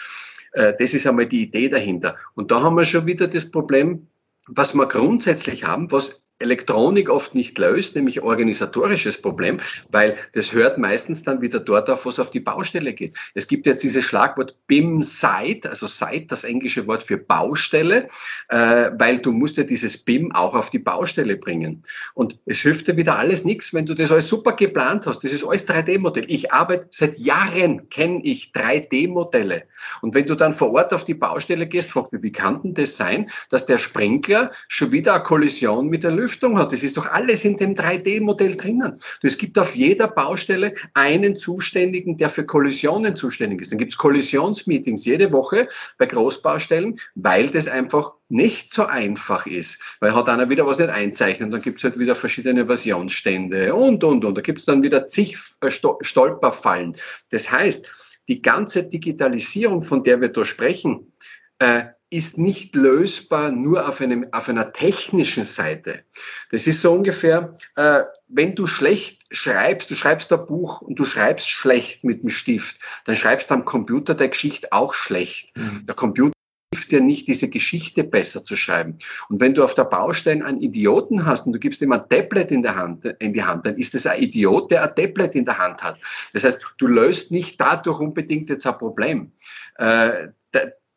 Äh, 0.52 0.74
das 0.78 0.94
ist 0.94 1.06
einmal 1.06 1.26
die 1.26 1.42
Idee 1.42 1.68
dahinter. 1.68 2.16
Und 2.34 2.50
da 2.50 2.62
haben 2.62 2.76
wir 2.76 2.84
schon 2.84 3.06
wieder 3.06 3.26
das 3.28 3.50
Problem, 3.50 4.08
was 4.46 4.74
wir 4.74 4.86
grundsätzlich 4.86 5.64
haben, 5.64 5.90
was 5.92 6.21
Elektronik 6.42 7.08
oft 7.08 7.34
nicht 7.34 7.58
löst, 7.58 7.94
nämlich 7.94 8.22
organisatorisches 8.22 9.20
Problem, 9.22 9.60
weil 9.90 10.16
das 10.32 10.52
hört 10.52 10.78
meistens 10.78 11.22
dann 11.22 11.40
wieder 11.40 11.60
dort 11.60 11.88
auf, 11.88 12.04
was 12.06 12.18
auf 12.18 12.30
die 12.30 12.40
Baustelle 12.40 12.92
geht. 12.92 13.16
Es 13.34 13.46
gibt 13.46 13.66
jetzt 13.66 13.82
dieses 13.82 14.04
Schlagwort 14.04 14.56
BIM-Site, 14.66 15.70
also 15.70 15.86
Site, 15.86 16.26
das 16.28 16.44
englische 16.44 16.86
Wort 16.86 17.02
für 17.02 17.16
Baustelle, 17.16 18.08
äh, 18.48 18.90
weil 18.98 19.18
du 19.18 19.32
musst 19.32 19.56
ja 19.56 19.62
dieses 19.62 19.98
BIM 19.98 20.32
auch 20.32 20.54
auf 20.54 20.70
die 20.70 20.78
Baustelle 20.78 21.36
bringen. 21.36 21.82
Und 22.14 22.38
es 22.46 22.60
hilft 22.60 22.88
dir 22.88 22.96
wieder 22.96 23.18
alles 23.18 23.44
nichts, 23.44 23.72
wenn 23.72 23.86
du 23.86 23.94
das 23.94 24.10
alles 24.10 24.28
super 24.28 24.52
geplant 24.52 25.06
hast. 25.06 25.24
Das 25.24 25.32
ist 25.32 25.44
alles 25.44 25.66
3D-Modell. 25.68 26.24
Ich 26.28 26.52
arbeite 26.52 26.86
seit 26.90 27.18
Jahren, 27.18 27.88
kenne 27.88 28.20
ich 28.24 28.52
3D-Modelle. 28.54 29.64
Und 30.00 30.14
wenn 30.14 30.26
du 30.26 30.34
dann 30.34 30.52
vor 30.52 30.72
Ort 30.72 30.92
auf 30.92 31.04
die 31.04 31.14
Baustelle 31.14 31.66
gehst, 31.66 31.90
fragst 31.90 32.12
du, 32.12 32.22
wie 32.22 32.32
kann 32.32 32.62
denn 32.62 32.74
das 32.74 32.96
sein, 32.96 33.30
dass 33.50 33.66
der 33.66 33.78
Sprinkler 33.78 34.50
schon 34.68 34.92
wieder 34.92 35.14
eine 35.14 35.22
Kollision 35.22 35.88
mit 35.88 36.04
der 36.04 36.10
Lüftung 36.10 36.31
Lüftung 36.32 36.58
hat. 36.58 36.72
Das 36.72 36.82
ist 36.82 36.96
doch 36.96 37.06
alles 37.06 37.44
in 37.44 37.56
dem 37.56 37.74
3D-Modell 37.74 38.56
drinnen. 38.56 38.98
Es 39.22 39.36
gibt 39.36 39.58
auf 39.58 39.74
jeder 39.74 40.08
Baustelle 40.08 40.74
einen 40.94 41.38
Zuständigen, 41.38 42.16
der 42.16 42.30
für 42.30 42.46
Kollisionen 42.46 43.16
zuständig 43.16 43.60
ist. 43.60 43.70
Dann 43.70 43.78
gibt 43.78 43.92
es 43.92 43.98
Kollisionsmeetings 43.98 45.04
jede 45.04 45.32
Woche 45.32 45.68
bei 45.98 46.06
Großbaustellen, 46.06 46.94
weil 47.14 47.50
das 47.50 47.68
einfach 47.68 48.12
nicht 48.28 48.72
so 48.72 48.86
einfach 48.86 49.46
ist. 49.46 49.78
Weil 50.00 50.14
hat 50.14 50.28
einer 50.28 50.48
wieder 50.48 50.66
was 50.66 50.78
nicht 50.78 50.88
einzeichnet, 50.88 51.52
dann 51.52 51.60
gibt 51.60 51.78
es 51.78 51.84
halt 51.84 51.98
wieder 51.98 52.14
verschiedene 52.14 52.66
Versionsstände 52.66 53.74
und, 53.74 54.02
und, 54.02 54.24
und. 54.24 54.34
Da 54.34 54.40
gibt 54.40 54.58
es 54.58 54.64
dann 54.64 54.82
wieder 54.82 55.06
zig 55.08 55.36
äh, 55.60 55.70
Stolperfallen. 55.70 56.96
Das 57.30 57.52
heißt, 57.52 57.90
die 58.28 58.40
ganze 58.40 58.84
Digitalisierung, 58.84 59.82
von 59.82 60.02
der 60.02 60.20
wir 60.20 60.28
da 60.28 60.44
sprechen, 60.44 61.12
äh, 61.58 61.84
ist 62.12 62.36
nicht 62.36 62.74
lösbar 62.76 63.50
nur 63.50 63.88
auf, 63.88 64.00
einem, 64.00 64.26
auf 64.32 64.48
einer 64.48 64.72
technischen 64.72 65.44
Seite. 65.44 66.04
Das 66.50 66.66
ist 66.66 66.82
so 66.82 66.92
ungefähr, 66.92 67.56
äh, 67.76 68.02
wenn 68.28 68.54
du 68.54 68.66
schlecht 68.66 69.22
schreibst, 69.30 69.90
du 69.90 69.94
schreibst 69.94 70.32
ein 70.32 70.46
Buch 70.46 70.82
und 70.82 70.98
du 70.98 71.04
schreibst 71.04 71.48
schlecht 71.48 72.04
mit 72.04 72.22
dem 72.22 72.28
Stift, 72.28 72.78
dann 73.06 73.16
schreibst 73.16 73.50
du 73.50 73.54
am 73.54 73.64
Computer 73.64 74.14
der 74.14 74.28
Geschichte 74.28 74.68
auch 74.72 74.92
schlecht. 74.92 75.56
Mhm. 75.56 75.86
Der 75.86 75.94
Computer 75.94 76.32
hilft 76.74 76.92
dir 76.92 77.00
nicht, 77.00 77.28
diese 77.28 77.48
Geschichte 77.48 78.04
besser 78.04 78.44
zu 78.44 78.56
schreiben. 78.56 78.96
Und 79.30 79.40
wenn 79.40 79.54
du 79.54 79.64
auf 79.64 79.72
der 79.74 79.84
Baustelle 79.84 80.44
einen 80.44 80.60
Idioten 80.60 81.24
hast 81.24 81.46
und 81.46 81.54
du 81.54 81.58
gibst 81.58 81.80
ihm 81.80 81.92
ein 81.92 82.08
Tablet 82.10 82.50
in, 82.50 82.62
der 82.62 82.76
Hand, 82.76 83.04
in 83.04 83.32
die 83.32 83.42
Hand, 83.42 83.64
dann 83.64 83.76
ist 83.76 83.94
das 83.94 84.06
ein 84.06 84.20
Idiot, 84.20 84.70
der 84.70 84.82
ein 84.82 84.94
Tablet 84.94 85.34
in 85.34 85.46
der 85.46 85.58
Hand 85.58 85.82
hat. 85.82 85.98
Das 86.34 86.44
heißt, 86.44 86.74
du 86.76 86.86
löst 86.86 87.30
nicht 87.30 87.58
dadurch 87.58 88.00
unbedingt 88.00 88.50
jetzt 88.50 88.66
ein 88.66 88.76
Problem. 88.76 89.32
Äh, 89.76 90.28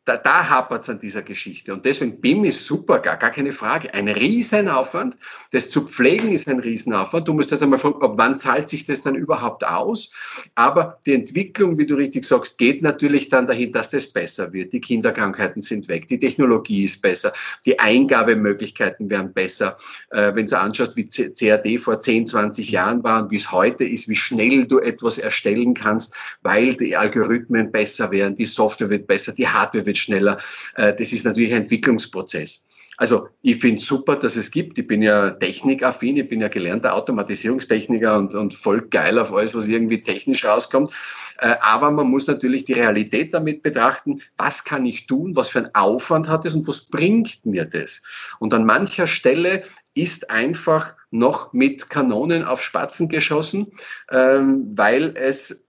da, 0.06 0.16
da 0.16 0.48
hapert 0.48 0.84
es 0.84 0.88
an 0.88 1.00
dieser 1.00 1.22
Geschichte. 1.22 1.74
Und 1.74 1.84
deswegen 1.84 2.20
BIM 2.20 2.44
ist 2.44 2.64
super, 2.64 3.00
gar, 3.00 3.16
gar 3.16 3.32
keine 3.32 3.50
Frage. 3.50 3.92
Ein 3.92 4.06
Riesenaufwand. 4.06 5.16
Das 5.50 5.68
zu 5.68 5.82
pflegen 5.82 6.30
ist 6.30 6.48
ein 6.48 6.60
Riesenaufwand. 6.60 7.26
Du 7.26 7.34
musst 7.34 7.50
das 7.50 7.60
einmal 7.60 7.80
fragen, 7.80 8.00
ab 8.00 8.12
wann 8.14 8.38
zahlt 8.38 8.70
sich 8.70 8.84
das 8.86 9.02
dann 9.02 9.16
überhaupt 9.16 9.66
aus? 9.66 10.12
Aber 10.54 11.00
die 11.06 11.12
Entwicklung, 11.12 11.76
wie 11.76 11.86
du 11.86 11.96
richtig 11.96 12.24
sagst, 12.24 12.56
geht 12.56 12.82
natürlich 12.82 13.30
dann 13.30 13.48
dahin, 13.48 13.72
dass 13.72 13.90
das 13.90 14.06
besser 14.06 14.52
wird. 14.52 14.72
Die 14.72 14.80
Kinderkrankheiten 14.80 15.60
sind 15.60 15.88
weg, 15.88 16.06
die 16.06 16.20
Technologie 16.20 16.84
ist 16.84 17.02
besser, 17.02 17.32
die 17.64 17.80
Eingabemöglichkeiten 17.80 19.10
werden 19.10 19.32
besser. 19.32 19.76
Äh, 20.10 20.36
wenn 20.36 20.46
du 20.46 20.56
anschaust, 20.56 20.96
wie 20.96 21.08
CAD 21.08 21.78
vor 21.80 22.00
10, 22.00 22.26
20 22.26 22.70
Jahren 22.70 23.02
war 23.02 23.24
und 23.24 23.32
wie 23.32 23.36
es 23.36 23.50
heute 23.50 23.82
ist, 23.82 24.08
wie 24.08 24.14
schnell 24.14 24.66
du 24.66 24.78
etwas 24.78 25.18
erstellen 25.18 25.74
kannst, 25.74 26.14
weil 26.42 26.74
die 26.76 26.96
Algorithmen 26.96 27.72
besser 27.72 28.12
werden, 28.12 28.36
die 28.36 28.46
Software 28.46 28.88
wird 28.88 29.08
besser, 29.08 29.32
die 29.32 29.48
Hardware 29.48 29.84
wird 29.84 29.95
wird 29.96 30.02
schneller. 30.02 30.38
Äh, 30.74 30.94
das 30.94 31.12
ist 31.12 31.24
natürlich 31.24 31.52
ein 31.52 31.62
Entwicklungsprozess. 31.62 32.66
Also 32.98 33.28
ich 33.42 33.56
finde 33.56 33.80
super, 33.82 34.16
dass 34.16 34.36
es 34.36 34.50
gibt. 34.50 34.78
Ich 34.78 34.86
bin 34.86 35.02
ja 35.02 35.30
technikaffin, 35.30 36.16
ich 36.16 36.28
bin 36.28 36.40
ja 36.40 36.48
gelernter 36.48 36.94
Automatisierungstechniker 36.94 38.16
und, 38.16 38.34
und 38.34 38.54
voll 38.54 38.88
geil 38.88 39.18
auf 39.18 39.34
alles, 39.34 39.54
was 39.54 39.66
irgendwie 39.66 40.02
technisch 40.02 40.46
rauskommt. 40.46 40.92
Äh, 41.38 41.56
aber 41.60 41.90
man 41.90 42.08
muss 42.08 42.26
natürlich 42.26 42.64
die 42.64 42.72
Realität 42.72 43.34
damit 43.34 43.60
betrachten, 43.60 44.22
was 44.38 44.64
kann 44.64 44.86
ich 44.86 45.06
tun, 45.06 45.36
was 45.36 45.50
für 45.50 45.58
einen 45.58 45.74
Aufwand 45.74 46.28
hat 46.28 46.46
es 46.46 46.54
und 46.54 46.66
was 46.66 46.86
bringt 46.86 47.44
mir 47.44 47.66
das. 47.66 48.00
Und 48.38 48.54
an 48.54 48.64
mancher 48.64 49.06
Stelle 49.06 49.64
ist 49.94 50.30
einfach 50.30 50.94
noch 51.10 51.52
mit 51.52 51.90
Kanonen 51.90 52.44
auf 52.44 52.62
Spatzen 52.62 53.08
geschossen, 53.08 53.72
ähm, 54.10 54.70
weil 54.74 55.14
es 55.16 55.65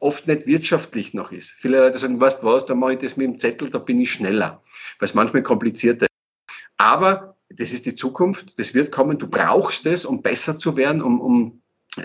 oft 0.00 0.26
nicht 0.26 0.46
wirtschaftlich 0.46 1.14
noch 1.14 1.32
ist. 1.32 1.50
Viele 1.52 1.78
Leute 1.78 1.98
sagen, 1.98 2.20
weißt 2.20 2.42
was, 2.42 2.66
da 2.66 2.74
mache 2.74 2.94
ich 2.94 2.98
das 2.98 3.16
mit 3.16 3.26
dem 3.26 3.38
Zettel, 3.38 3.70
da 3.70 3.78
bin 3.78 4.00
ich 4.00 4.12
schneller, 4.12 4.62
weil 4.98 5.08
es 5.08 5.14
manchmal 5.14 5.42
komplizierter 5.42 6.06
ist. 6.06 6.56
Aber 6.76 7.36
das 7.48 7.72
ist 7.72 7.86
die 7.86 7.94
Zukunft, 7.94 8.58
das 8.58 8.74
wird 8.74 8.92
kommen, 8.92 9.18
du 9.18 9.28
brauchst 9.28 9.86
es, 9.86 10.04
um 10.04 10.22
besser 10.22 10.58
zu 10.58 10.76
werden, 10.76 11.02
um, 11.02 11.20
um 11.20 11.62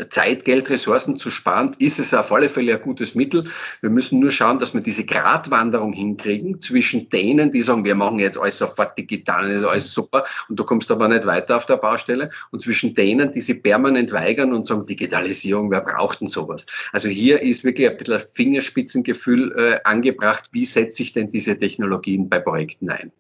Zeit, 0.10 0.46
Geld, 0.46 0.70
Ressourcen 0.70 1.18
zu 1.18 1.30
sparen, 1.30 1.76
ist 1.78 2.00
es 2.00 2.14
auf 2.14 2.32
alle 2.32 2.50
Fälle 2.50 2.74
ein 2.74 2.82
gutes 2.82 3.16
Mittel. 3.16 3.44
Wir 3.82 3.90
müssen 3.90 4.20
nur 4.20 4.32
schauen, 4.32 4.58
dass 4.58 4.74
wir 4.74 4.82
diese 4.82 5.06
Gratwanderung 5.06 5.94
hinkriegen 5.94 6.60
zwischen 6.62 7.10
denen, 7.10 7.52
die 7.52 7.62
sagen, 7.62 7.86
wir 7.86 7.96
machen 7.96 8.20
jetzt 8.20 8.38
alles 8.38 8.58
sofort 8.58 8.98
digital, 8.98 9.66
alles 9.66 9.94
super 9.94 10.26
und 10.50 10.60
du 10.60 10.64
kommst 10.64 10.90
aber 10.90 11.08
nicht 11.08 11.26
weiter 11.26 11.58
auf 11.58 11.66
der 11.66 11.78
Baustelle 11.78 12.32
und 12.52 12.62
zwischen 12.62 12.96
denen, 12.96 13.34
die 13.34 13.42
sich 13.42 13.62
permanent 13.62 14.12
weigern 14.12 14.54
und 14.54 14.68
sagen, 14.68 14.86
Digitalisierung, 14.86 15.70
wer 15.70 15.82
braucht 15.82 16.22
denn 16.22 16.28
sowas? 16.28 16.66
Also 16.92 17.10
hier 17.10 17.42
ist 17.42 17.64
wirklich 17.64 17.90
ein 17.90 17.98
bisschen 17.98 18.20
Fingerspitzengefühl 18.20 19.54
äh, 19.58 19.80
angebracht, 19.84 20.46
wie 20.52 20.66
setze 20.66 21.04
ich 21.04 21.14
denn 21.14 21.30
diese 21.30 21.58
Technologien 21.58 22.30
bei 22.30 22.40
Projekten 22.40 22.90
ein? 22.90 23.12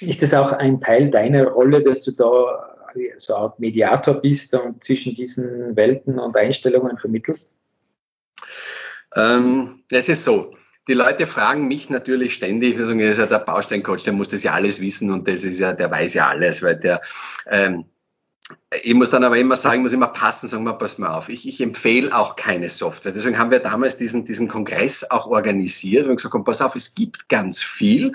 Ist 0.00 0.22
das 0.22 0.34
auch 0.34 0.52
ein 0.52 0.80
Teil 0.80 1.10
deiner 1.10 1.44
Rolle, 1.44 1.82
dass 1.82 2.02
du 2.02 2.10
da 2.12 2.73
so 3.16 3.34
Art 3.34 3.58
Mediator 3.60 4.14
bist 4.14 4.54
und 4.54 4.82
zwischen 4.82 5.14
diesen 5.14 5.76
Welten 5.76 6.18
und 6.18 6.36
Einstellungen 6.36 6.98
vermittelst? 6.98 7.58
Ähm, 9.14 9.84
es 9.90 10.08
ist 10.08 10.24
so. 10.24 10.52
Die 10.86 10.94
Leute 10.94 11.26
fragen 11.26 11.66
mich 11.66 11.88
natürlich 11.88 12.34
ständig, 12.34 12.78
also 12.78 12.94
der 12.94 13.38
Bausteincoach, 13.38 14.04
der 14.04 14.12
muss 14.12 14.28
das 14.28 14.42
ja 14.42 14.52
alles 14.52 14.80
wissen 14.82 15.10
und 15.10 15.26
das 15.26 15.42
ist 15.42 15.58
ja, 15.58 15.72
der 15.72 15.90
weiß 15.90 16.12
ja 16.14 16.28
alles, 16.28 16.62
weil 16.62 16.76
der 16.76 17.00
ähm, 17.46 17.86
ich 18.82 18.92
muss 18.92 19.08
dann 19.08 19.24
aber 19.24 19.38
immer 19.38 19.56
sagen, 19.56 19.80
muss 19.80 19.92
immer 19.92 20.08
passen, 20.08 20.48
sagen 20.48 20.64
wir, 20.64 20.74
pass 20.74 20.98
mal 20.98 21.16
auf. 21.16 21.30
Ich, 21.30 21.48
ich 21.48 21.62
empfehle 21.62 22.14
auch 22.14 22.36
keine 22.36 22.68
Software. 22.68 23.12
Deswegen 23.12 23.38
haben 23.38 23.50
wir 23.50 23.60
damals 23.60 23.96
diesen, 23.96 24.26
diesen 24.26 24.48
Kongress 24.48 25.08
auch 25.10 25.26
organisiert 25.26 26.06
und 26.06 26.16
gesagt, 26.16 26.32
komm, 26.32 26.44
pass 26.44 26.60
auf, 26.60 26.74
es 26.74 26.94
gibt 26.94 27.30
ganz 27.30 27.62
viel. 27.62 28.12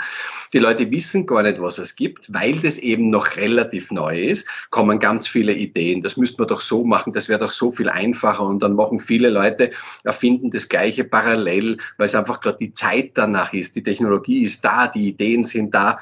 Die 0.53 0.59
Leute 0.59 0.91
wissen 0.91 1.25
gar 1.25 1.41
nicht, 1.41 1.59
was 1.59 1.79
es 1.79 1.95
gibt, 1.95 2.31
weil 2.31 2.53
das 2.59 2.77
eben 2.77 3.07
noch 3.07 3.38
relativ 3.38 3.89
neu 3.89 4.21
ist, 4.21 4.48
kommen 4.69 5.00
ganz 5.00 5.27
viele 5.27 5.53
Ideen. 5.53 6.01
Das 6.01 6.17
müsste 6.17 6.41
man 6.41 6.50
doch 6.50 6.62
so 6.62 6.83
machen, 6.83 7.13
das 7.13 7.27
wäre 7.27 7.39
doch 7.39 7.51
so 7.51 7.71
viel 7.71 7.89
einfacher. 7.89 8.43
Und 8.43 8.62
dann 8.62 8.75
machen 8.75 9.00
viele 9.00 9.29
Leute, 9.29 9.71
erfinden 10.03 10.51
das 10.51 10.69
Gleiche 10.69 11.05
parallel, 11.05 11.77
weil 11.98 12.05
es 12.05 12.15
einfach 12.15 12.39
gerade 12.39 12.57
die 12.57 12.74
Zeit 12.74 13.12
danach 13.15 13.53
ist. 13.53 13.75
Die 13.75 13.83
Technologie 13.83 14.43
ist 14.43 14.63
da, 14.63 14.88
die 14.88 15.07
Ideen 15.07 15.43
sind 15.43 15.74
da. 15.74 16.00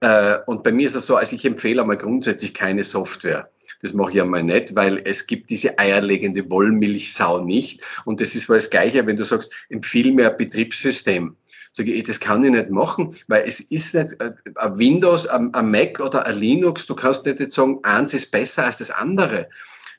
Äh, 0.00 0.38
und 0.46 0.64
bei 0.64 0.72
mir 0.72 0.84
ist 0.84 0.96
es 0.96 1.06
so, 1.06 1.16
also 1.16 1.34
ich 1.34 1.44
empfehle 1.44 1.80
einmal 1.80 1.96
grundsätzlich 1.96 2.52
keine 2.52 2.84
Software. 2.84 3.51
Das 3.80 3.94
mache 3.94 4.12
ich 4.12 4.20
einmal 4.20 4.42
nicht, 4.42 4.74
weil 4.74 5.00
es 5.04 5.26
gibt 5.26 5.50
diese 5.50 5.78
eierlegende 5.78 6.50
Wollmilchsau 6.50 7.44
nicht. 7.44 7.82
Und 8.04 8.20
das 8.20 8.34
ist 8.34 8.48
das 8.48 8.70
Gleiche, 8.70 9.06
wenn 9.06 9.16
du 9.16 9.24
sagst, 9.24 9.50
empfehle 9.68 10.12
mir 10.12 10.30
ein 10.30 10.36
Betriebssystem. 10.36 11.36
Sage 11.72 11.92
ich, 11.92 12.02
das 12.02 12.20
kann 12.20 12.44
ich 12.44 12.50
nicht 12.50 12.70
machen, 12.70 13.14
weil 13.28 13.44
es 13.46 13.60
ist 13.60 13.94
nicht 13.94 14.20
äh, 14.20 14.32
ein 14.56 14.78
Windows, 14.78 15.26
ein 15.26 15.50
Mac 15.70 16.00
oder 16.00 16.26
ein 16.26 16.38
Linux. 16.38 16.86
Du 16.86 16.94
kannst 16.94 17.24
nicht 17.24 17.40
jetzt 17.40 17.54
sagen, 17.54 17.80
eins 17.82 18.12
ist 18.12 18.30
besser 18.30 18.66
als 18.66 18.76
das 18.76 18.90
andere 18.90 19.48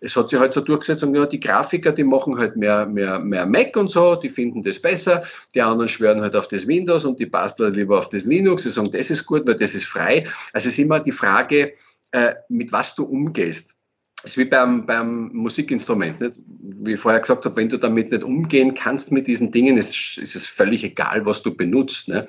es 0.03 0.17
hat 0.17 0.29
sich 0.29 0.39
halt 0.39 0.53
so 0.53 0.59
durchgesetzt, 0.59 1.03
und 1.03 1.15
ja, 1.15 1.25
die 1.25 1.39
Grafiker, 1.39 1.93
die 1.93 2.03
machen 2.03 2.37
halt 2.37 2.57
mehr, 2.57 2.85
mehr, 2.85 3.19
mehr 3.19 3.45
Mac 3.45 3.77
und 3.77 3.89
so, 3.89 4.15
die 4.15 4.27
finden 4.27 4.61
das 4.61 4.79
besser, 4.79 5.23
die 5.55 5.61
anderen 5.61 5.87
schwören 5.87 6.21
halt 6.21 6.35
auf 6.35 6.49
das 6.49 6.67
Windows 6.67 7.05
und 7.05 7.19
die 7.19 7.25
Bastler 7.25 7.69
lieber 7.69 7.99
auf 7.99 8.09
das 8.09 8.25
Linux, 8.25 8.63
sie 8.63 8.69
sagen, 8.69 8.91
das 8.91 9.09
ist 9.09 9.25
gut, 9.25 9.47
weil 9.47 9.55
das 9.55 9.73
ist 9.73 9.85
frei. 9.85 10.27
Also 10.51 10.67
es 10.67 10.73
ist 10.73 10.79
immer 10.79 10.99
die 10.99 11.13
Frage, 11.13 11.73
äh, 12.13 12.35
mit 12.47 12.71
was 12.71 12.95
du 12.95 13.03
umgehst. 13.03 13.75
Es 14.23 14.31
ist 14.31 14.37
wie 14.37 14.45
beim, 14.45 14.85
beim 14.85 15.31
Musikinstrument. 15.33 16.21
Nicht? 16.21 16.39
Wie 16.45 16.93
ich 16.93 16.99
vorher 16.99 17.19
gesagt 17.19 17.43
habe, 17.43 17.55
wenn 17.57 17.67
du 17.67 17.77
damit 17.77 18.11
nicht 18.11 18.23
umgehen 18.23 18.73
kannst 18.73 19.11
mit 19.11 19.27
diesen 19.27 19.51
Dingen, 19.51 19.75
ist, 19.75 20.17
ist 20.17 20.35
es 20.35 20.45
völlig 20.45 20.83
egal, 20.83 21.25
was 21.25 21.43
du 21.43 21.55
benutzt. 21.55 22.07
Ne? 22.07 22.27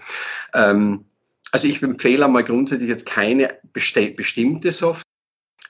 Ähm, 0.55 1.05
also 1.53 1.69
ich 1.69 1.83
empfehle 1.83 2.25
einmal 2.25 2.43
grundsätzlich 2.43 2.88
jetzt 2.88 3.07
keine 3.07 3.61
bestimmte 3.73 4.73
Software. 4.73 5.05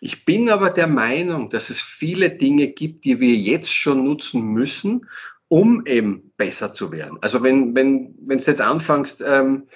Ich 0.00 0.24
bin 0.24 0.48
aber 0.48 0.70
der 0.70 0.86
Meinung, 0.86 1.50
dass 1.50 1.68
es 1.68 1.80
viele 1.80 2.30
Dinge 2.30 2.68
gibt, 2.68 3.04
die 3.04 3.20
wir 3.20 3.34
jetzt 3.34 3.74
schon 3.74 4.04
nutzen 4.04 4.44
müssen, 4.44 5.08
um 5.48 5.84
eben 5.86 6.32
besser 6.36 6.72
zu 6.72 6.92
werden. 6.92 7.18
Also 7.20 7.42
wenn, 7.42 7.74
wenn, 7.74 8.14
wenn 8.20 8.38
du 8.38 8.44
jetzt 8.44 8.60
anfängst, 8.60 9.22
ähm, 9.26 9.66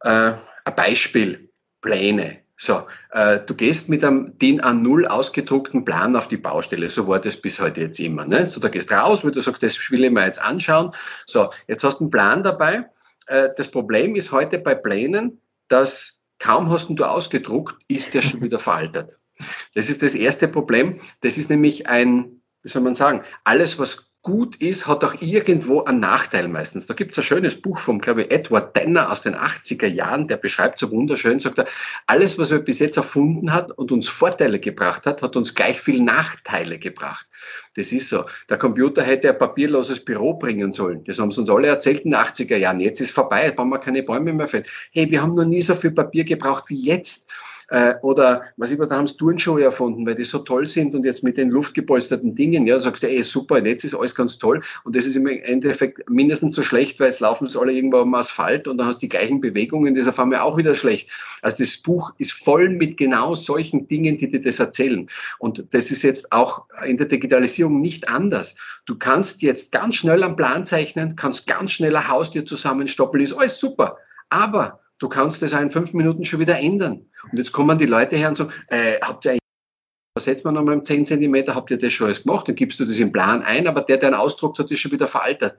äh, 0.00 0.32
ein 0.64 0.74
Beispiel, 0.74 1.50
Pläne. 1.80 2.45
So, 2.58 2.86
äh, 3.10 3.40
du 3.40 3.54
gehst 3.54 3.88
mit 3.88 4.02
einem 4.02 4.38
DIN 4.38 4.62
A0 4.62 5.06
ausgedruckten 5.06 5.84
Plan 5.84 6.16
auf 6.16 6.26
die 6.28 6.38
Baustelle. 6.38 6.88
So 6.88 7.06
war 7.06 7.20
das 7.20 7.36
bis 7.36 7.60
heute 7.60 7.82
jetzt 7.82 8.00
immer. 8.00 8.24
Ne? 8.24 8.46
So, 8.48 8.60
da 8.60 8.68
gehst 8.68 8.90
raus, 8.90 9.24
weil 9.24 9.32
du 9.32 9.40
sagst, 9.40 9.62
das 9.62 9.78
will 9.90 10.04
ich 10.04 10.10
mir 10.10 10.24
jetzt 10.24 10.40
anschauen. 10.40 10.92
So, 11.26 11.50
jetzt 11.68 11.84
hast 11.84 11.98
du 11.98 12.04
einen 12.04 12.10
Plan 12.10 12.42
dabei. 12.42 12.88
Äh, 13.26 13.50
das 13.56 13.68
Problem 13.70 14.14
ist 14.14 14.32
heute 14.32 14.58
bei 14.58 14.74
Plänen, 14.74 15.40
dass 15.68 16.22
kaum 16.38 16.70
hast 16.70 16.88
du 16.88 17.04
ausgedruckt, 17.04 17.76
ist 17.88 18.14
der 18.14 18.22
schon 18.22 18.40
wieder 18.42 18.58
veraltet. 18.58 19.16
Das 19.74 19.90
ist 19.90 20.02
das 20.02 20.14
erste 20.14 20.48
Problem. 20.48 20.98
Das 21.20 21.36
ist 21.36 21.50
nämlich 21.50 21.88
ein, 21.88 22.40
wie 22.62 22.68
soll 22.68 22.82
man 22.82 22.94
sagen, 22.94 23.22
alles, 23.44 23.78
was 23.78 24.05
gut 24.26 24.56
ist, 24.56 24.88
hat 24.88 25.04
auch 25.04 25.14
irgendwo 25.20 25.84
einen 25.84 26.00
Nachteil 26.00 26.48
meistens. 26.48 26.86
Da 26.86 26.94
gibt 26.94 27.12
es 27.12 27.18
ein 27.18 27.22
schönes 27.22 27.54
Buch 27.54 27.78
vom, 27.78 28.00
glaube 28.00 28.24
ich, 28.24 28.32
Edward 28.32 28.74
Denner 28.74 29.12
aus 29.12 29.22
den 29.22 29.36
80er 29.36 29.86
Jahren, 29.86 30.26
der 30.26 30.36
beschreibt 30.36 30.78
so 30.78 30.90
wunderschön, 30.90 31.38
sagt 31.38 31.58
er, 31.58 31.66
alles, 32.08 32.36
was 32.36 32.50
er 32.50 32.58
bis 32.58 32.80
jetzt 32.80 32.96
erfunden 32.96 33.52
hat 33.52 33.70
und 33.70 33.92
uns 33.92 34.08
Vorteile 34.08 34.58
gebracht 34.58 35.06
hat, 35.06 35.22
hat 35.22 35.36
uns 35.36 35.54
gleich 35.54 35.80
viel 35.80 36.02
Nachteile 36.02 36.80
gebracht. 36.80 37.28
Das 37.76 37.92
ist 37.92 38.08
so. 38.08 38.24
Der 38.48 38.58
Computer 38.58 39.04
hätte 39.04 39.28
ein 39.28 39.38
papierloses 39.38 40.04
Büro 40.04 40.34
bringen 40.34 40.72
sollen. 40.72 41.04
Das 41.04 41.20
haben 41.20 41.30
sie 41.30 41.42
uns 41.42 41.48
alle 41.48 41.68
erzählt 41.68 42.00
in 42.00 42.10
den 42.10 42.18
80er 42.18 42.56
Jahren. 42.56 42.80
Jetzt 42.80 43.00
ist 43.00 43.12
vorbei, 43.12 43.44
jetzt 43.44 43.54
brauchen 43.54 43.70
wir 43.70 43.78
keine 43.78 44.02
Bäume 44.02 44.32
mehr 44.32 44.48
fällen. 44.48 44.66
Hey, 44.90 45.08
wir 45.08 45.22
haben 45.22 45.36
noch 45.36 45.44
nie 45.44 45.62
so 45.62 45.76
viel 45.76 45.92
Papier 45.92 46.24
gebraucht 46.24 46.64
wie 46.66 46.80
jetzt. 46.80 47.30
Äh, 47.68 47.94
oder 48.02 48.42
was 48.56 48.70
ich, 48.70 48.78
da 48.78 48.96
haben 48.96 49.06
sie 49.08 49.16
Turnschuhe 49.16 49.62
erfunden, 49.62 50.06
weil 50.06 50.14
die 50.14 50.24
so 50.24 50.38
toll 50.38 50.66
sind 50.66 50.94
und 50.94 51.04
jetzt 51.04 51.24
mit 51.24 51.36
den 51.36 51.50
luftgepolsterten 51.50 52.36
Dingen, 52.36 52.66
ja, 52.66 52.78
sagst 52.78 53.02
du, 53.02 53.08
ey, 53.08 53.22
super, 53.24 53.64
jetzt 53.64 53.84
ist 53.84 53.94
alles 53.94 54.14
ganz 54.14 54.38
toll 54.38 54.60
und 54.84 54.94
das 54.94 55.06
ist 55.06 55.16
im 55.16 55.26
Endeffekt 55.26 56.08
mindestens 56.08 56.54
so 56.54 56.62
schlecht, 56.62 57.00
weil 57.00 57.08
jetzt 57.08 57.20
laufen 57.20 57.48
sie 57.48 57.58
alle 57.58 57.72
irgendwo 57.72 57.98
am 57.98 58.14
Asphalt 58.14 58.68
und 58.68 58.78
dann 58.78 58.86
hast 58.86 58.98
du 58.98 59.06
die 59.06 59.08
gleichen 59.08 59.40
Bewegungen, 59.40 59.96
das 59.96 60.06
auf 60.06 60.18
einmal 60.20 60.40
auch 60.40 60.56
wieder 60.56 60.76
schlecht. 60.76 61.10
Also 61.42 61.56
das 61.58 61.76
Buch 61.78 62.12
ist 62.18 62.32
voll 62.32 62.68
mit 62.68 62.96
genau 62.96 63.34
solchen 63.34 63.88
Dingen, 63.88 64.16
die 64.16 64.28
dir 64.28 64.40
das 64.40 64.60
erzählen. 64.60 65.06
Und 65.38 65.66
das 65.74 65.90
ist 65.90 66.02
jetzt 66.02 66.32
auch 66.32 66.66
in 66.84 66.96
der 66.96 67.06
Digitalisierung 67.06 67.80
nicht 67.80 68.08
anders. 68.08 68.54
Du 68.84 68.96
kannst 68.96 69.42
jetzt 69.42 69.72
ganz 69.72 69.96
schnell 69.96 70.22
einen 70.22 70.36
Plan 70.36 70.64
zeichnen, 70.64 71.16
kannst 71.16 71.46
ganz 71.48 71.72
schnell 71.72 71.96
ein 71.96 72.08
Haus 72.08 72.30
dir 72.30 72.44
zusammenstoppeln, 72.44 73.22
ist 73.24 73.32
alles 73.32 73.58
super. 73.58 73.98
Aber 74.28 74.80
du 74.98 75.08
kannst 75.08 75.42
das 75.42 75.52
auch 75.52 75.60
in 75.60 75.70
fünf 75.70 75.92
Minuten 75.92 76.24
schon 76.24 76.40
wieder 76.40 76.58
ändern. 76.58 77.06
Und 77.30 77.38
jetzt 77.38 77.52
kommen 77.52 77.78
die 77.78 77.86
Leute 77.86 78.16
her 78.16 78.28
und 78.28 78.36
sagen, 78.36 78.52
äh, 78.68 78.98
habt 79.00 79.24
ihr 79.24 79.32
eigentlich 79.32 79.40
setzt 80.18 80.44
man 80.44 80.54
nochmal 80.54 80.76
um 80.76 80.84
10 80.84 81.04
Zentimeter, 81.06 81.54
habt 81.54 81.70
ihr 81.70 81.78
das 81.78 81.92
schon 81.92 82.06
alles 82.06 82.22
gemacht, 82.22 82.48
dann 82.48 82.54
gibst 82.54 82.80
du 82.80 82.84
das 82.84 82.98
im 82.98 83.12
Plan 83.12 83.42
ein, 83.42 83.66
aber 83.66 83.82
der, 83.82 83.98
der 83.98 84.08
einen 84.08 84.18
Ausdruck 84.18 84.58
hat, 84.58 84.70
ist 84.70 84.80
schon 84.80 84.92
wieder 84.92 85.06
veraltet. 85.06 85.56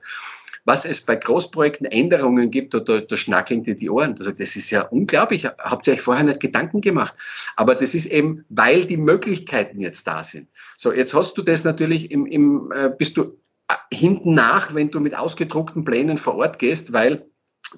was 0.64 0.84
es 0.84 1.00
bei 1.00 1.16
Großprojekten 1.16 1.86
Änderungen 1.86 2.50
gibt, 2.50 2.74
da, 2.74 2.80
da, 2.80 3.00
da 3.00 3.16
schnackeln 3.16 3.62
dir 3.62 3.74
die 3.74 3.88
Ohren. 3.88 4.16
Das 4.16 4.56
ist 4.56 4.70
ja 4.70 4.82
unglaublich. 4.82 5.46
Habt 5.46 5.86
ihr 5.86 5.94
euch 5.94 6.02
vorher 6.02 6.24
nicht 6.24 6.40
Gedanken 6.40 6.82
gemacht? 6.82 7.14
Aber 7.56 7.74
das 7.74 7.94
ist 7.94 8.04
eben, 8.04 8.44
weil 8.50 8.84
die 8.84 8.98
Möglichkeiten 8.98 9.80
jetzt 9.80 10.06
da 10.06 10.22
sind. 10.22 10.48
So, 10.76 10.92
jetzt 10.92 11.14
hast 11.14 11.38
du 11.38 11.42
das 11.42 11.64
natürlich 11.64 12.10
im, 12.10 12.26
im 12.26 12.70
äh, 12.72 12.90
bist 12.90 13.16
du 13.16 13.38
äh, 13.68 13.74
hinten 13.94 14.34
nach, 14.34 14.74
wenn 14.74 14.90
du 14.90 15.00
mit 15.00 15.16
ausgedruckten 15.16 15.84
Plänen 15.84 16.18
vor 16.18 16.34
Ort 16.34 16.58
gehst, 16.58 16.92
weil 16.92 17.24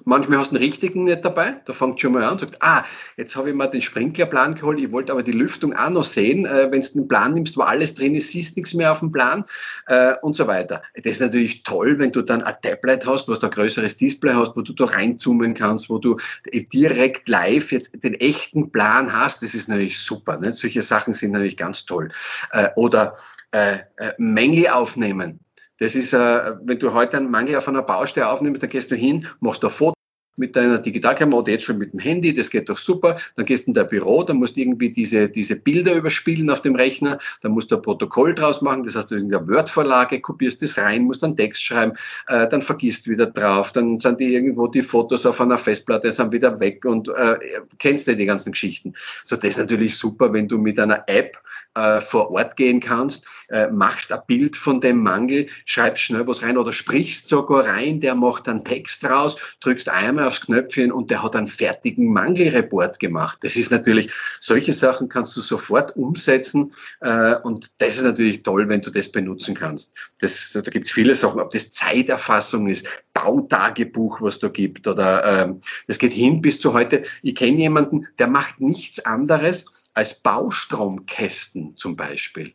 Manchmal 0.05 0.39
hast 0.39 0.51
du 0.51 0.55
einen 0.55 0.63
richtigen 0.63 1.03
nicht 1.03 1.25
dabei, 1.25 1.61
da 1.65 1.73
fängt 1.73 1.99
schon 1.99 2.13
mal 2.13 2.23
an 2.23 2.33
und 2.33 2.39
sagt, 2.39 2.57
ah, 2.61 2.85
jetzt 3.17 3.35
habe 3.35 3.49
ich 3.49 3.55
mal 3.55 3.67
den 3.67 3.81
Sprinklerplan 3.81 4.55
geholt, 4.55 4.79
ich 4.79 4.91
wollte 4.93 5.11
aber 5.11 5.21
die 5.21 5.33
Lüftung 5.33 5.75
auch 5.75 5.89
noch 5.89 6.05
sehen. 6.05 6.45
Äh, 6.45 6.71
Wenn 6.71 6.81
du 6.81 6.87
den 6.93 7.07
Plan 7.09 7.33
nimmst, 7.33 7.57
wo 7.57 7.61
alles 7.61 7.93
drin 7.93 8.15
ist, 8.15 8.31
siehst 8.31 8.55
nichts 8.55 8.73
mehr 8.73 8.93
auf 8.93 8.99
dem 8.99 9.11
Plan 9.11 9.43
äh, 9.87 10.13
und 10.21 10.37
so 10.37 10.47
weiter. 10.47 10.81
Das 10.95 11.13
ist 11.13 11.19
natürlich 11.19 11.63
toll, 11.63 11.99
wenn 11.99 12.13
du 12.13 12.21
dann 12.21 12.41
ein 12.41 12.55
Tablet 12.61 13.05
hast, 13.05 13.27
was 13.27 13.39
da 13.39 13.47
ein 13.47 13.51
größeres 13.51 13.97
Display 13.97 14.33
hast, 14.33 14.55
wo 14.55 14.61
du 14.61 14.71
da 14.71 14.85
reinzoomen 14.85 15.53
kannst, 15.53 15.89
wo 15.89 15.99
du 15.99 16.17
direkt 16.53 17.27
live 17.27 17.73
jetzt 17.73 18.01
den 18.01 18.13
echten 18.13 18.71
Plan 18.71 19.11
hast. 19.11 19.43
Das 19.43 19.53
ist 19.53 19.67
natürlich 19.67 19.99
super. 19.99 20.39
Ne? 20.39 20.53
Solche 20.53 20.83
Sachen 20.83 21.13
sind 21.13 21.31
natürlich 21.31 21.57
ganz 21.57 21.85
toll. 21.85 22.09
Äh, 22.51 22.69
oder 22.75 23.17
äh, 23.51 23.79
äh, 23.97 24.13
Mängel 24.17 24.69
aufnehmen 24.69 25.41
das 25.81 25.95
ist, 25.95 26.13
äh, 26.13 26.53
wenn 26.63 26.77
du 26.77 26.93
heute 26.93 27.17
einen 27.17 27.31
Mangel 27.31 27.55
auf 27.55 27.67
einer 27.67 27.81
Baustelle 27.81 28.29
aufnimmst, 28.29 28.61
dann 28.61 28.69
gehst 28.69 28.91
du 28.91 28.95
hin, 28.95 29.25
machst 29.39 29.63
ein 29.63 29.71
Foto 29.71 29.95
mit 30.37 30.55
deiner 30.55 30.77
Digitalkamera 30.77 31.39
oder 31.39 31.51
jetzt 31.51 31.65
schon 31.65 31.79
mit 31.79 31.91
dem 31.91 31.99
Handy, 31.99 32.35
das 32.35 32.51
geht 32.51 32.69
doch 32.69 32.77
super. 32.77 33.17
Dann 33.35 33.45
gehst 33.45 33.65
du 33.65 33.71
in 33.71 33.73
dein 33.73 33.87
Büro, 33.87 34.21
dann 34.21 34.37
musst 34.37 34.55
du 34.55 34.61
irgendwie 34.61 34.91
diese, 34.91 35.27
diese 35.27 35.55
Bilder 35.55 35.95
überspielen 35.95 36.51
auf 36.51 36.61
dem 36.61 36.75
Rechner, 36.75 37.17
dann 37.41 37.53
musst 37.53 37.71
du 37.71 37.77
ein 37.77 37.81
Protokoll 37.81 38.35
draus 38.35 38.61
machen, 38.61 38.83
das 38.83 38.95
heißt, 38.95 39.09
du 39.09 39.15
in 39.15 39.29
der 39.29 39.47
Word-Vorlage 39.47 40.21
kopierst 40.21 40.61
das 40.61 40.77
rein, 40.77 41.03
musst 41.03 41.23
dann 41.23 41.35
Text 41.35 41.63
schreiben, 41.63 41.93
äh, 42.27 42.47
dann 42.47 42.61
vergisst 42.61 43.07
wieder 43.07 43.25
drauf, 43.25 43.71
dann 43.71 43.97
sind 43.97 44.19
die 44.19 44.35
irgendwo 44.35 44.67
die 44.67 44.83
Fotos 44.83 45.25
auf 45.25 45.41
einer 45.41 45.57
Festplatte, 45.57 46.11
sind 46.11 46.31
wieder 46.31 46.59
weg 46.59 46.85
und 46.85 47.09
äh, 47.09 47.39
kennst 47.79 48.07
du 48.07 48.15
die 48.15 48.27
ganzen 48.27 48.51
Geschichten. 48.51 48.93
So, 49.25 49.35
das 49.35 49.45
ist 49.45 49.57
natürlich 49.57 49.97
super, 49.97 50.31
wenn 50.31 50.47
du 50.47 50.59
mit 50.59 50.79
einer 50.79 51.03
App 51.07 51.37
äh, 51.75 52.01
vor 52.01 52.31
Ort 52.31 52.57
gehen 52.57 52.79
kannst, 52.79 53.25
äh, 53.51 53.67
machst 53.67 54.11
ein 54.11 54.21
Bild 54.27 54.57
von 54.57 54.81
dem 54.81 55.03
Mangel, 55.03 55.47
schreibst 55.65 56.03
schnell 56.03 56.25
was 56.27 56.41
rein 56.41 56.57
oder 56.57 56.73
sprichst 56.73 57.27
sogar 57.27 57.65
rein, 57.65 57.99
der 57.99 58.15
macht 58.15 58.47
einen 58.47 58.63
Text 58.63 59.03
raus, 59.03 59.37
drückst 59.59 59.89
einmal 59.89 60.27
aufs 60.27 60.41
Knöpfchen 60.41 60.91
und 60.91 61.11
der 61.11 61.23
hat 61.23 61.35
einen 61.35 61.47
fertigen 61.47 62.11
Mangelreport 62.11 62.99
gemacht. 62.99 63.39
Das 63.41 63.55
ist 63.55 63.71
natürlich, 63.71 64.11
solche 64.39 64.73
Sachen 64.73 65.09
kannst 65.09 65.35
du 65.35 65.41
sofort 65.41 65.95
umsetzen 65.95 66.71
äh, 67.01 67.35
und 67.35 67.71
das 67.79 67.95
ist 67.95 68.03
natürlich 68.03 68.43
toll, 68.43 68.69
wenn 68.69 68.81
du 68.81 68.89
das 68.89 69.09
benutzen 69.09 69.55
kannst. 69.55 69.95
Das, 70.19 70.51
da 70.53 70.61
gibt 70.61 70.87
es 70.87 70.91
viele 70.93 71.15
Sachen, 71.15 71.41
ob 71.41 71.51
das 71.51 71.71
Zeiterfassung 71.71 72.67
ist, 72.67 72.87
Bautagebuch, 73.13 74.21
was 74.21 74.39
da 74.39 74.47
gibt 74.47 74.87
oder 74.87 75.25
ähm, 75.25 75.57
das 75.87 75.97
geht 75.97 76.13
hin 76.13 76.41
bis 76.41 76.59
zu 76.59 76.73
heute. 76.73 77.03
Ich 77.21 77.35
kenne 77.35 77.57
jemanden, 77.57 78.07
der 78.19 78.27
macht 78.27 78.61
nichts 78.61 78.99
anderes, 79.05 79.65
als 79.93 80.15
Baustromkästen 80.15 81.75
zum 81.75 81.95
Beispiel. 81.95 82.53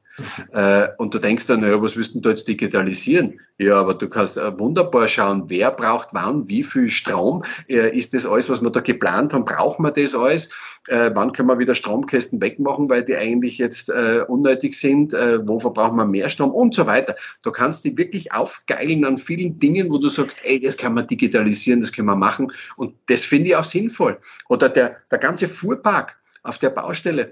Äh, 0.52 0.88
und 0.96 1.12
du 1.12 1.18
denkst 1.18 1.46
dann, 1.46 1.60
naja, 1.60 1.80
was 1.82 1.92
du 1.92 2.20
da 2.20 2.30
jetzt 2.30 2.48
digitalisieren? 2.48 3.40
Ja, 3.58 3.74
aber 3.74 3.94
du 3.94 4.08
kannst 4.08 4.36
äh, 4.36 4.58
wunderbar 4.58 5.08
schauen, 5.08 5.44
wer 5.48 5.70
braucht 5.70 6.08
wann, 6.12 6.48
wie 6.48 6.62
viel 6.62 6.88
Strom. 6.88 7.44
Äh, 7.68 7.96
ist 7.96 8.14
das 8.14 8.24
alles, 8.24 8.48
was 8.48 8.62
wir 8.62 8.70
da 8.70 8.80
geplant 8.80 9.32
haben, 9.32 9.44
brauchen 9.44 9.82
wir 9.84 9.90
das 9.90 10.14
alles? 10.14 10.48
Äh, 10.88 11.10
wann 11.14 11.32
können 11.32 11.48
wir 11.48 11.58
wieder 11.58 11.74
Stromkästen 11.74 12.40
wegmachen, 12.40 12.88
weil 12.88 13.04
die 13.04 13.16
eigentlich 13.16 13.58
jetzt 13.58 13.90
äh, 13.90 14.24
unnötig 14.26 14.78
sind? 14.78 15.12
Äh, 15.12 15.46
wo 15.46 15.58
verbrauchen 15.58 15.96
wir 15.96 16.06
mehr 16.06 16.30
Strom? 16.30 16.52
Und 16.52 16.74
so 16.74 16.86
weiter. 16.86 17.16
Du 17.42 17.52
kannst 17.52 17.84
die 17.84 17.96
wirklich 17.96 18.32
aufgeilen 18.32 19.04
an 19.04 19.18
vielen 19.18 19.58
Dingen, 19.58 19.90
wo 19.90 19.98
du 19.98 20.08
sagst, 20.08 20.38
ey, 20.44 20.60
das 20.60 20.76
kann 20.76 20.94
man 20.94 21.06
digitalisieren, 21.06 21.80
das 21.80 21.92
können 21.92 22.08
wir 22.08 22.16
machen. 22.16 22.52
Und 22.76 22.94
das 23.08 23.24
finde 23.24 23.48
ich 23.48 23.56
auch 23.56 23.64
sinnvoll. 23.64 24.18
Oder 24.48 24.68
der, 24.70 24.96
der 25.10 25.18
ganze 25.18 25.48
Fuhrpark 25.48 26.16
auf 26.46 26.58
der 26.58 26.70
Baustelle. 26.70 27.30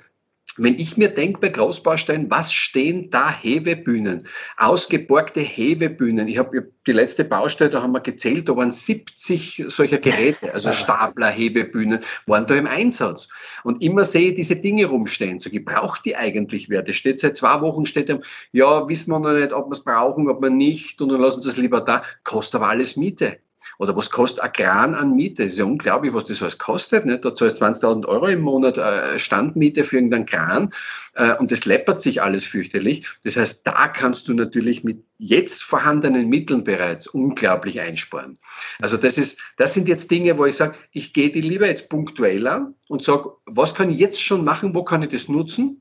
Wenn 0.56 0.78
ich 0.78 0.97
mir 0.97 1.09
denke 1.09 1.40
bei 1.40 1.49
Großbaustellen, 1.49 2.30
was 2.30 2.52
stehen 2.52 3.10
da 3.10 3.28
Hewebühnen, 3.28 4.28
ausgeborgte 4.56 5.41
Hewebühnen. 5.41 6.28
Ich 6.28 6.39
habe 6.39 6.71
die 6.86 6.93
letzte 6.93 7.25
Baustelle, 7.25 7.71
da 7.71 7.82
haben 7.82 7.93
wir 7.93 8.00
gezählt, 8.00 8.49
da 8.49 8.56
waren 8.56 8.71
70 8.71 9.65
solcher 9.67 9.99
Geräte, 9.99 10.54
also 10.54 10.71
Stapler, 10.73 11.30
Hebebühnen, 11.30 12.00
waren 12.26 12.47
da 12.47 12.54
im 12.54 12.69
Einsatz. 12.69 13.28
Und 13.65 13.82
immer 13.82 14.04
sehe 14.04 14.28
ich 14.28 14.34
diese 14.34 14.54
Dinge 14.54 14.86
rumstehen. 14.86 15.41
So, 15.41 15.50
gebraucht 15.50 16.04
die 16.04 16.15
eigentlich 16.15 16.69
wer? 16.69 16.82
Das 16.82 16.95
steht 16.95 17.19
seit 17.19 17.36
zwei 17.36 17.60
Wochen, 17.60 17.84
steht 17.84 18.17
ja, 18.52 18.89
wissen 18.89 19.10
wir 19.10 19.19
noch 19.19 19.32
nicht, 19.32 19.52
ob 19.52 19.67
wir 19.67 19.73
es 19.73 19.82
brauchen, 19.82 20.28
ob 20.28 20.41
wir 20.41 20.50
nicht, 20.50 21.00
und 21.00 21.08
dann 21.08 21.21
lassen 21.21 21.43
Sie 21.43 21.49
es 21.49 21.56
lieber 21.56 21.80
da. 21.80 22.04
Kostet 22.23 22.56
aber 22.56 22.69
alles 22.69 22.97
Miete. 22.97 23.39
Oder 23.79 23.97
was 23.97 24.11
kostet 24.11 24.41
ein 24.41 24.53
Kran 24.53 24.95
an 24.95 25.15
Miete? 25.15 25.43
Das 25.43 25.53
ist 25.53 25.59
ja 25.59 25.65
unglaublich, 25.65 26.15
was 26.15 26.25
das 26.25 26.43
alles 26.43 26.59
kostet. 26.59 27.07
Nicht? 27.07 27.25
Da 27.25 27.35
zahlst 27.35 27.63
20.000 27.63 28.07
Euro 28.07 28.27
im 28.27 28.41
Monat 28.41 28.79
äh, 28.79 29.19
Standmiete 29.19 29.85
für 29.85 29.97
irgendeinen 29.97 30.27
Kran 30.27 30.71
äh, 31.15 31.35
und 31.37 31.50
das 31.50 31.65
läppert 31.65 32.03
sich 32.03 32.23
alles 32.23 32.45
fürchterlich. 32.45 33.09
Das 33.25 33.37
heißt, 33.37 33.67
da 33.67 33.89
kannst 33.89 34.29
du 34.29 34.35
natürlich 34.35 34.85
mit 34.85 35.05
jetzt 35.19 35.63
vorhandenen 35.63 36.29
Mitteln 36.29 36.65
bereits 36.65 37.07
unglaublich 37.07 37.81
einsparen. 37.81 38.37
Also 38.81 38.97
das 38.97 39.19
ist, 39.19 39.41
das 39.57 39.75
sind 39.75 39.89
jetzt 39.89 40.11
Dinge, 40.11 40.39
wo 40.39 40.47
ich 40.47 40.57
sage, 40.57 40.75
ich 40.93 41.13
gehe 41.13 41.31
die 41.31 41.41
lieber 41.41 41.67
jetzt 41.67 41.89
punktuell 41.89 42.47
an 42.47 42.75
und 42.89 43.03
sage, 43.03 43.31
was 43.47 43.75
kann 43.75 43.91
ich 43.91 43.99
jetzt 43.99 44.23
schon 44.23 44.45
machen, 44.45 44.75
wo 44.75 44.85
kann 44.85 45.03
ich 45.03 45.11
das 45.11 45.29
nutzen? 45.29 45.81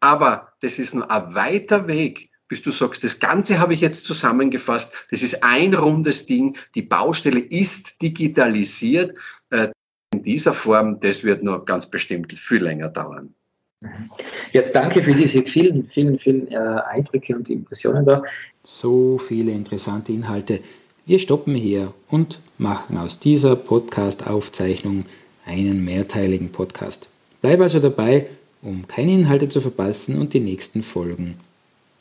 Aber 0.00 0.52
das 0.60 0.78
ist 0.78 0.94
nur 0.94 1.10
ein 1.10 1.34
weiter 1.34 1.86
Weg 1.86 2.30
bis 2.54 2.62
du 2.62 2.70
sagst, 2.70 3.02
das 3.02 3.18
Ganze 3.18 3.58
habe 3.58 3.74
ich 3.74 3.80
jetzt 3.80 4.06
zusammengefasst, 4.06 4.92
das 5.10 5.22
ist 5.22 5.42
ein 5.42 5.74
rundes 5.74 6.24
Ding, 6.24 6.56
die 6.76 6.82
Baustelle 6.82 7.40
ist 7.40 8.00
digitalisiert. 8.00 9.18
Äh, 9.50 9.70
in 10.12 10.22
dieser 10.22 10.52
Form, 10.52 11.00
das 11.00 11.24
wird 11.24 11.42
noch 11.42 11.64
ganz 11.64 11.90
bestimmt 11.90 12.32
viel 12.32 12.62
länger 12.62 12.90
dauern. 12.90 13.34
Ja, 14.52 14.62
danke 14.72 15.02
für 15.02 15.14
diese 15.14 15.42
vielen, 15.42 15.88
vielen, 15.88 16.20
vielen 16.20 16.46
äh, 16.46 16.54
Eindrücke 16.56 17.34
und 17.34 17.50
Impressionen 17.50 18.06
da. 18.06 18.22
So 18.62 19.18
viele 19.18 19.50
interessante 19.50 20.12
Inhalte. 20.12 20.60
Wir 21.06 21.18
stoppen 21.18 21.56
hier 21.56 21.92
und 22.08 22.38
machen 22.56 22.98
aus 22.98 23.18
dieser 23.18 23.56
Podcast-Aufzeichnung 23.56 25.06
einen 25.44 25.84
mehrteiligen 25.84 26.52
Podcast. 26.52 27.08
Bleib 27.42 27.60
also 27.60 27.80
dabei, 27.80 28.28
um 28.62 28.86
keine 28.86 29.10
Inhalte 29.10 29.48
zu 29.48 29.60
verpassen 29.60 30.20
und 30.20 30.34
die 30.34 30.40
nächsten 30.40 30.84
Folgen 30.84 31.34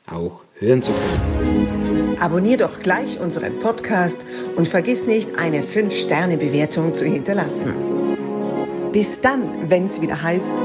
auch 0.09 0.41
hören 0.59 0.81
zu 0.81 0.91
können. 0.91 2.17
Abonnier 2.19 2.57
doch 2.57 2.79
gleich 2.79 3.19
unseren 3.19 3.59
Podcast 3.59 4.25
und 4.55 4.67
vergiss 4.67 5.05
nicht, 5.05 5.37
eine 5.37 5.61
5-Sterne-Bewertung 5.61 6.93
zu 6.93 7.05
hinterlassen. 7.05 7.73
Bis 8.91 9.19
dann, 9.19 9.69
wenn 9.69 9.85
es 9.85 10.01
wieder 10.01 10.21
heißt, 10.21 10.55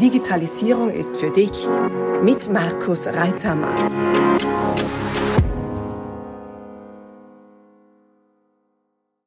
Digitalisierung 0.00 0.90
ist 0.90 1.16
für 1.16 1.30
dich 1.30 1.66
mit 2.22 2.50
Markus 2.52 3.06
Reitzhammer. 3.06 3.90